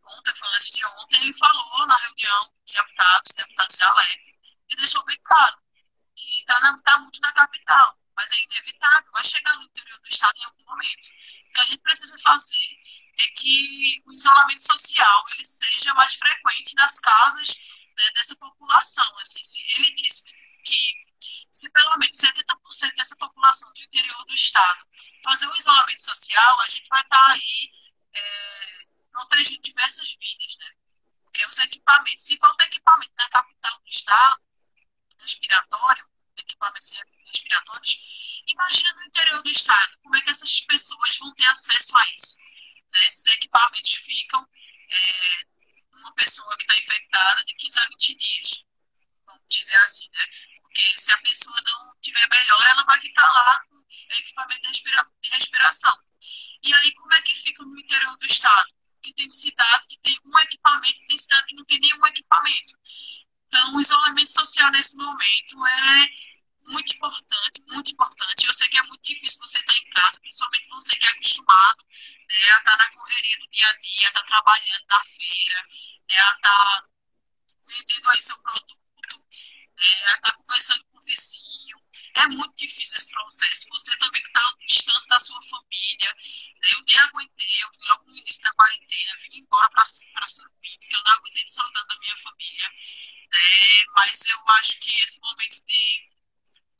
[0.04, 4.33] ontem, foi antes de ontem, ele falou na reunião de deputados, deputados de Alep,
[4.70, 5.56] e deixou bem claro
[6.14, 10.36] que está tá muito na capital, mas é inevitável, vai chegar no interior do estado
[10.38, 11.08] em algum momento.
[11.48, 12.78] O que a gente precisa fazer
[13.18, 17.56] é que o isolamento social ele seja mais frequente nas casas
[17.96, 19.18] né, dessa população.
[19.18, 19.40] Assim,
[19.76, 20.24] ele disse
[20.64, 21.04] que
[21.52, 24.86] se pelo menos 70% dessa população do interior do estado
[25.24, 27.72] fazer o isolamento social, a gente vai estar tá aí
[28.14, 30.74] é, protegendo diversas vidas, né?
[31.24, 34.42] Porque os equipamentos, se falta equipamento na capital do estado,
[35.20, 36.92] respiratório, equipamentos
[37.26, 37.98] respiratórios,
[38.46, 42.36] imagina no interior do estado, como é que essas pessoas vão ter acesso a isso?
[42.92, 43.06] Né?
[43.06, 44.46] Esses equipamentos ficam
[44.90, 45.44] é,
[45.92, 48.64] uma pessoa que está infectada de 15 a 20 dias,
[49.26, 50.26] vamos dizer assim, né?
[50.62, 55.10] Porque se a pessoa não tiver melhor, ela vai ficar lá com equipamento de, respira
[55.22, 55.96] de respiração.
[56.62, 58.72] E aí, como é que fica no interior do estado?
[59.02, 62.78] Que tem cidade que tem um equipamento, tem cidade que não tem nenhum equipamento.
[63.54, 66.08] Então, o isolamento social nesse momento é
[66.72, 68.46] muito importante, muito importante.
[68.48, 71.84] Eu sei que é muito difícil você estar em casa, principalmente você que é acostumado
[72.28, 75.68] né, a estar na correria do dia a dia, a estar trabalhando na feira,
[76.10, 76.88] né, a estar
[77.68, 79.18] vendendo aí seu produto,
[79.78, 81.83] né, a estar conversando com o vizinho.
[82.16, 83.66] É muito difícil esse processo.
[83.70, 86.14] Você também está distante da sua família.
[86.62, 90.96] Né, eu nem aguentei, eu fui logo no início da quarentena, vim embora para porque
[90.96, 92.68] eu não aguentei de saudade da minha família.
[92.68, 96.14] Né, mas eu acho que esse momento de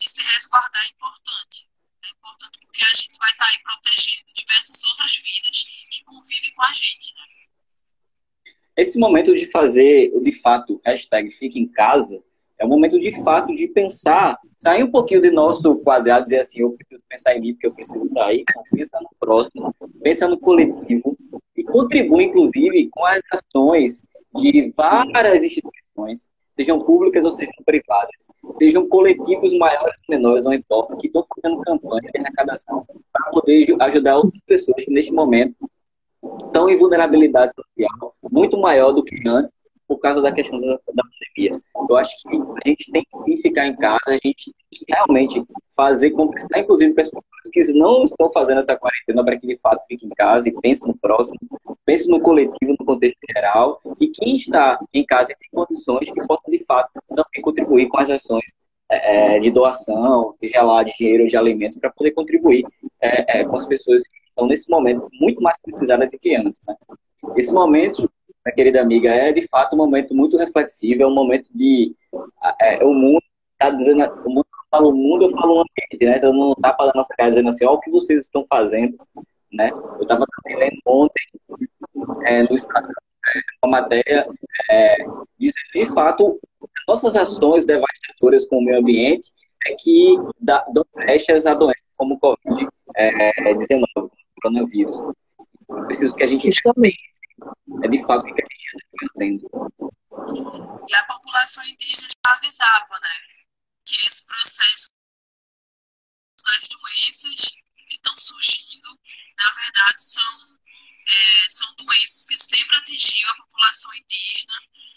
[0.04, 1.66] de se resguardar é importante.
[2.04, 6.62] É importante porque a gente vai estar aí protegendo diversas outras vidas que convivem com
[6.62, 7.22] a gente, né?
[8.76, 12.22] Esse momento de fazer, de fato, hashtag em casa,
[12.58, 16.60] é o momento de fato de pensar, sair um pouquinho do nosso quadrado dizer assim,
[16.60, 20.38] eu preciso pensar em mim porque eu preciso sair, então pensa no próximo, pensa no
[20.38, 21.16] coletivo
[21.56, 24.04] e contribui, inclusive, com as ações
[24.36, 30.96] de várias instituições sejam públicas ou sejam privadas, sejam coletivos maiores ou menores, não importa,
[30.96, 35.68] que estão fazendo campanha de arrecadação para poder ajudar outras pessoas que neste momento
[36.44, 39.52] estão em vulnerabilidade social muito maior do que antes
[39.86, 41.60] por causa da questão da, da pandemia.
[41.88, 44.54] Eu acho que a gente tem que ficar em casa, a gente
[44.88, 45.42] realmente
[45.76, 50.08] fazer, completar, inclusive, pessoas que não estão fazendo essa quarentena para que de fato fiquem
[50.08, 51.38] em casa e pensem no próximo,
[51.84, 56.26] pensem no coletivo, no contexto geral, e quem está em casa e tem condições que
[56.26, 58.44] possam de fato também contribuir com as ações
[58.88, 62.64] é, de doação, seja lá de dinheiro, de alimento, para poder contribuir
[63.00, 66.60] é, é, com as pessoas que estão nesse momento muito mais precisadas do que antes.
[66.66, 66.74] Né?
[67.36, 68.10] Esse momento
[68.44, 71.94] minha querida amiga, é de fato um momento muito reflexivo, é um momento de.
[72.60, 73.22] É, o mundo
[73.52, 74.04] está dizendo.
[74.26, 76.16] O mundo fala o mundo, eu falo ambiente, né?
[76.18, 78.98] Então não está para a nossa casa dizendo assim, olha o que vocês estão fazendo,
[79.52, 79.70] né?
[79.70, 81.22] Eu estava lendo ontem
[82.24, 82.92] é, no Instagram
[83.26, 84.26] é, uma matéria
[84.70, 84.96] é,
[85.38, 86.38] dizendo de fato
[86.86, 89.32] nossas ações devastadoras com o meio ambiente
[89.66, 93.32] é que dá, dão brechas a doenças como o Covid-19, é,
[94.42, 94.98] coronavírus.
[95.68, 96.92] Eu preciso que a gente também
[97.82, 98.46] é de o que a
[99.06, 99.24] está.
[100.88, 103.20] E a população indígena já avisava, né?
[103.84, 104.86] Que esse processo
[106.44, 107.40] das doenças
[107.88, 109.00] que estão surgindo,
[109.38, 110.58] na verdade, são,
[111.08, 114.54] é, são doenças que sempre atingiram a população indígena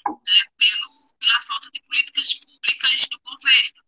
[0.08, 3.84] né, pelo, pela falta de políticas públicas do governo.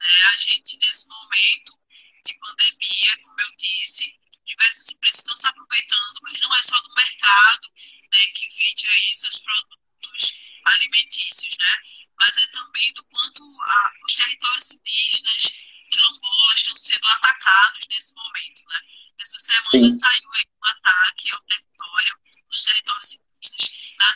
[0.00, 0.24] Né?
[0.32, 1.78] A gente, nesse momento
[2.24, 6.94] de pandemia, como eu disse, diversas empresas estão se aproveitando, mas não é só do
[6.94, 7.68] mercado
[8.12, 10.34] né, que vende aí seus produtos
[10.64, 11.76] alimentícios, né?
[12.18, 15.52] Mas é também do quanto a, os territórios indígenas,
[15.90, 18.80] quilombolas, estão sendo atacados nesse momento, né?
[19.18, 19.98] Essa semana Sim.
[19.98, 22.18] saiu aí um ataque ao território,
[22.48, 24.12] dos territórios indígenas, na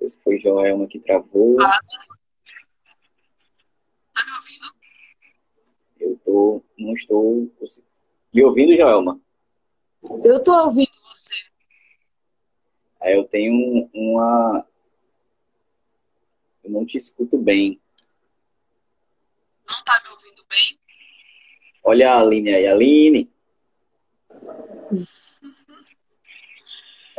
[0.00, 1.60] sei se foi Joelma que travou.
[1.60, 1.78] Ah,
[4.14, 4.74] tá me ouvindo?
[6.00, 7.50] Eu tô, não estou
[8.32, 9.20] me ouvindo, Joelma?
[10.24, 11.34] Eu tô ouvindo você.
[13.02, 14.66] Aí eu tenho uma.
[16.64, 17.80] Eu não te escuto bem.
[19.68, 20.78] Não tá me ouvindo bem?
[21.84, 23.30] Olha a Aline aí, Aline.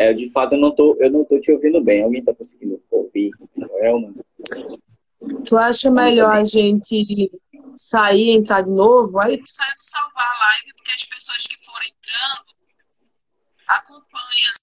[0.02, 2.02] É, de fato, eu não tô, eu não tô te ouvindo bem.
[2.02, 3.30] Alguém tá conseguindo ouvir?
[3.82, 4.12] Elma?
[5.46, 7.32] Tu acha melhor a gente
[7.78, 9.20] sair e entrar de novo?
[9.20, 12.56] Aí tu sai de salvar a live, porque as pessoas que forem entrando
[13.68, 14.62] acompanham.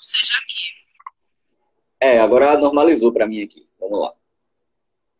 [0.00, 0.77] seja aqui.
[2.00, 3.68] É, agora normalizou para mim aqui.
[3.78, 4.12] Vamos lá.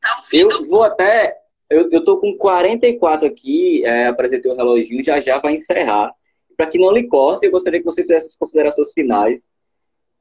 [0.01, 1.37] Tá eu vou até.
[1.69, 6.15] Eu, eu tô com 44 aqui, é, apresentei o reloginho, já já vai encerrar.
[6.57, 9.47] Para que não lhe corte, eu gostaria que você fizesse as considerações finais.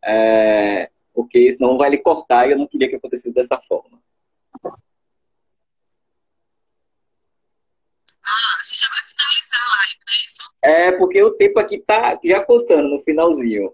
[0.03, 3.99] É, porque senão vai lhe cortar e eu não queria que acontecesse dessa forma.
[8.24, 10.43] Ah, você já vai finalizar a live, não é isso?
[10.62, 13.74] É, porque o tempo aqui tá já contando no finalzinho.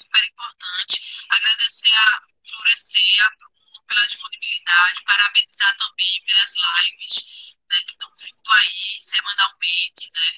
[0.00, 1.02] Super importante.
[1.28, 7.24] Agradecer a Florescer, a Bruno pela disponibilidade, parabenizar também pelas lives
[7.70, 10.28] né, que estão vindo aí semanalmente, né?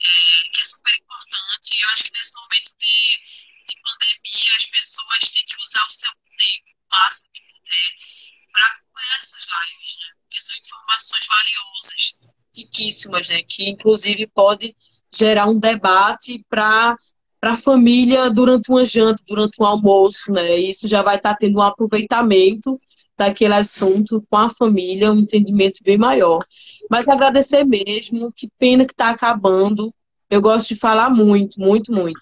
[0.00, 1.74] É, que é super importante.
[1.74, 3.20] E eu acho que nesse momento de,
[3.66, 7.92] de pandemia, as pessoas têm que usar o seu tempo o máximo que puder
[8.52, 10.06] para acompanhar essas lives, né?
[10.22, 12.14] Porque são informações valiosas.
[12.54, 13.42] Riquíssimas, né?
[13.42, 14.76] Que inclusive pode
[15.12, 16.96] gerar um debate para
[17.40, 20.56] para a família durante uma janta, durante um almoço, né?
[20.56, 22.76] Isso já vai estar tá tendo um aproveitamento
[23.16, 26.38] daquele assunto com a família, um entendimento bem maior.
[26.90, 29.92] Mas agradecer mesmo, que pena que está acabando.
[30.30, 32.20] Eu gosto de falar muito, muito, muito.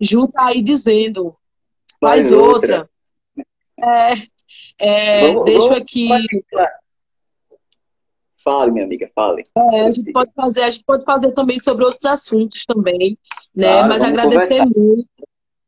[0.00, 1.34] Ju tá aí dizendo,
[2.00, 2.88] faz, outra.
[2.88, 2.90] outra.
[3.78, 4.26] É,
[4.78, 6.08] é, vamos, vamos, aqui.
[8.46, 9.44] Fale, minha amiga, fale.
[9.72, 13.18] É, a gente pode fazer, a gente pode fazer também sobre outros assuntos também,
[13.52, 13.72] né?
[13.72, 14.66] Claro, Mas agradecer conversar.
[14.66, 15.08] muito,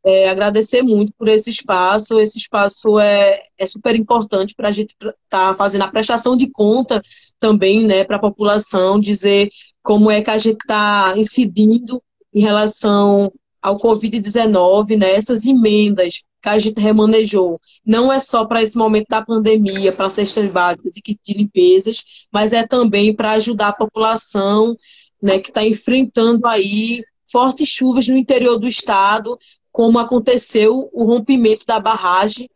[0.05, 2.20] é, agradecer muito por esse espaço.
[2.20, 6.49] Esse espaço é, é super importante para a gente estar tá fazendo a prestação de
[6.49, 7.03] conta
[7.41, 9.51] também, né, para a população, dizer
[9.83, 12.01] como é que a gente está incidindo
[12.33, 17.61] em relação ao Covid-19, né, essas emendas que a gente remanejou.
[17.84, 22.53] Não é só para esse momento da pandemia, para cestas básicas e de limpezas, mas
[22.53, 24.76] é também para ajudar a população
[25.20, 29.39] né, que está enfrentando aí fortes chuvas no interior do estado,
[29.70, 32.49] como aconteceu o rompimento da barragem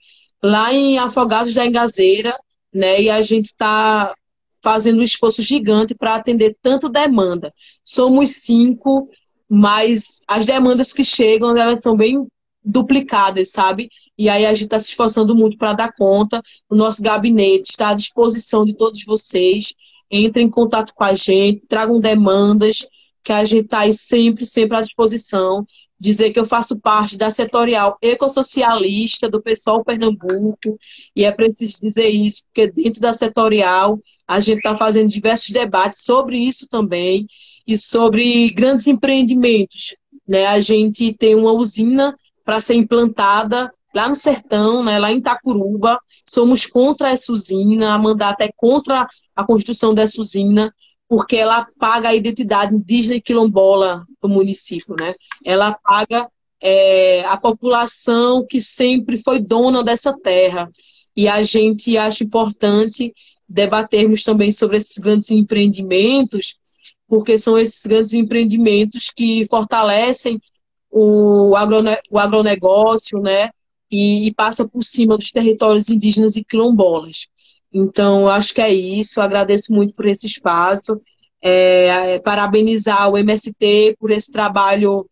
[0.43, 2.37] lá em Afogados da Engazeira,
[2.73, 3.01] né?
[3.03, 4.15] E a gente está
[4.63, 7.53] fazendo um esforço gigante para atender tanta demanda.
[7.85, 9.09] Somos cinco,
[9.49, 12.27] mas as demandas que chegam, elas são bem
[12.65, 13.89] duplicadas, sabe?
[14.17, 16.43] E aí a gente está se esforçando muito para dar conta.
[16.69, 19.75] O nosso gabinete está à disposição de todos vocês.
[20.11, 22.87] Entrem em contato com a gente, tragam demandas,
[23.25, 25.67] que a gente está sempre, sempre à disposição.
[25.99, 30.77] Dizer que eu faço parte da setorial ecossocialista do pessoal Pernambuco,
[31.15, 36.05] e é preciso dizer isso, porque dentro da setorial a gente está fazendo diversos debates
[36.05, 37.27] sobre isso também,
[37.67, 39.95] e sobre grandes empreendimentos.
[40.27, 40.47] Né?
[40.47, 45.99] A gente tem uma usina para ser implantada lá no sertão, né, lá em Itacuruba.
[46.27, 50.75] Somos contra essa usina, a mandata é contra a construção dessa usina,
[51.09, 54.95] porque ela paga a identidade indígena e quilombola do município.
[54.99, 55.15] Né?
[55.45, 56.29] Ela paga
[56.61, 60.71] é, a população que sempre foi dona dessa terra.
[61.15, 63.13] E a gente acha importante
[63.47, 66.55] debatermos também sobre esses grandes empreendimentos,
[67.07, 70.41] porque são esses grandes empreendimentos que fortalecem
[70.93, 73.51] o, agrone, o agronegócio, né?
[73.91, 77.27] E, e, passa por cima dos territórios indígenas e quilombolas.
[77.73, 79.21] Então, acho que é isso.
[79.21, 81.01] agradeço muito por esse espaço.
[81.41, 85.09] É, é, parabenizar o MST por esse trabalho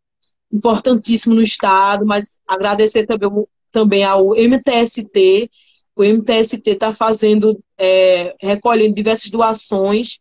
[0.53, 5.51] importantíssimo no Estado, mas agradecer também, também ao MTST.
[5.97, 10.19] O MTST está fazendo, é, recolhendo diversas doações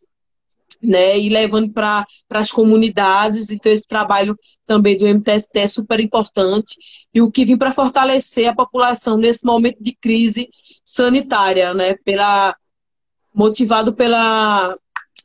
[0.82, 3.50] né, e levando para as comunidades.
[3.50, 6.76] Então, esse trabalho também do MTST é super importante.
[7.12, 10.48] E o que vem para fortalecer a população nesse momento de crise
[10.84, 12.56] sanitária, né, pela,
[13.34, 14.76] motivado pela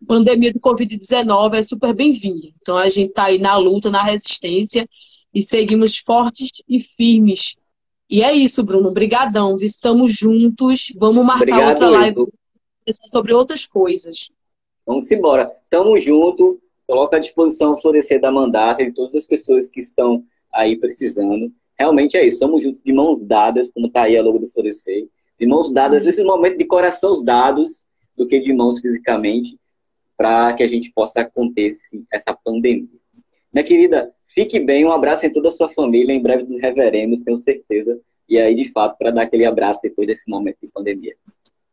[0.07, 2.51] pandemia do Covid-19, é super bem-vindo.
[2.61, 4.87] Então, a gente está aí na luta, na resistência
[5.33, 7.55] e seguimos fortes e firmes.
[8.09, 8.89] E é isso, Bruno.
[8.89, 9.57] Obrigadão.
[9.59, 10.93] Estamos juntos.
[10.95, 12.27] Vamos marcar Obrigado, outra live
[13.09, 14.29] sobre outras coisas.
[14.85, 15.51] Vamos embora.
[15.69, 16.61] Tamo junto.
[16.87, 20.23] Coloca à disposição o Florescer da Mandata e todas as pessoas que estão
[20.53, 21.51] aí precisando.
[21.77, 22.35] Realmente é isso.
[22.35, 25.07] Estamos juntos de mãos dadas, como está aí a logo do Florescer.
[25.39, 29.59] De mãos dadas, nesse momento de corações dados, do que de mãos fisicamente,
[30.15, 31.71] para que a gente possa conter
[32.11, 32.87] essa pandemia.
[33.51, 34.85] Minha querida, fique bem.
[34.85, 36.13] Um abraço em toda a sua família.
[36.13, 37.99] Em breve nos reveremos, tenho certeza.
[38.29, 41.15] E aí, de fato, para dar aquele abraço depois desse momento de pandemia.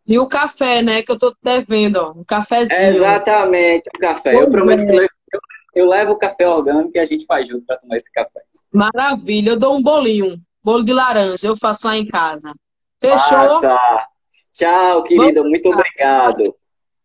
[0.07, 1.03] E o café, né?
[1.03, 2.13] Que eu tô devendo, ó.
[2.13, 2.79] Um cafezinho.
[2.79, 4.33] exatamente, o café.
[4.33, 4.87] Pois eu prometo é.
[4.87, 4.93] que
[5.33, 5.41] eu,
[5.75, 8.43] eu, levo o café orgânico e a gente faz junto para tomar esse café.
[8.73, 9.51] Maravilha.
[9.51, 10.41] Eu dou um bolinho.
[10.63, 11.47] Bolo de laranja.
[11.47, 12.53] Eu faço lá em casa.
[13.01, 13.61] Fechou?
[13.61, 14.09] Passa.
[14.53, 15.41] Tchau, querida.
[15.41, 16.55] Vamos Muito obrigado.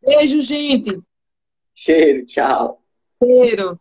[0.02, 1.00] Beijo, gente.
[1.74, 2.26] Cheiro.
[2.26, 2.82] Tchau.
[3.24, 3.80] Cheiro.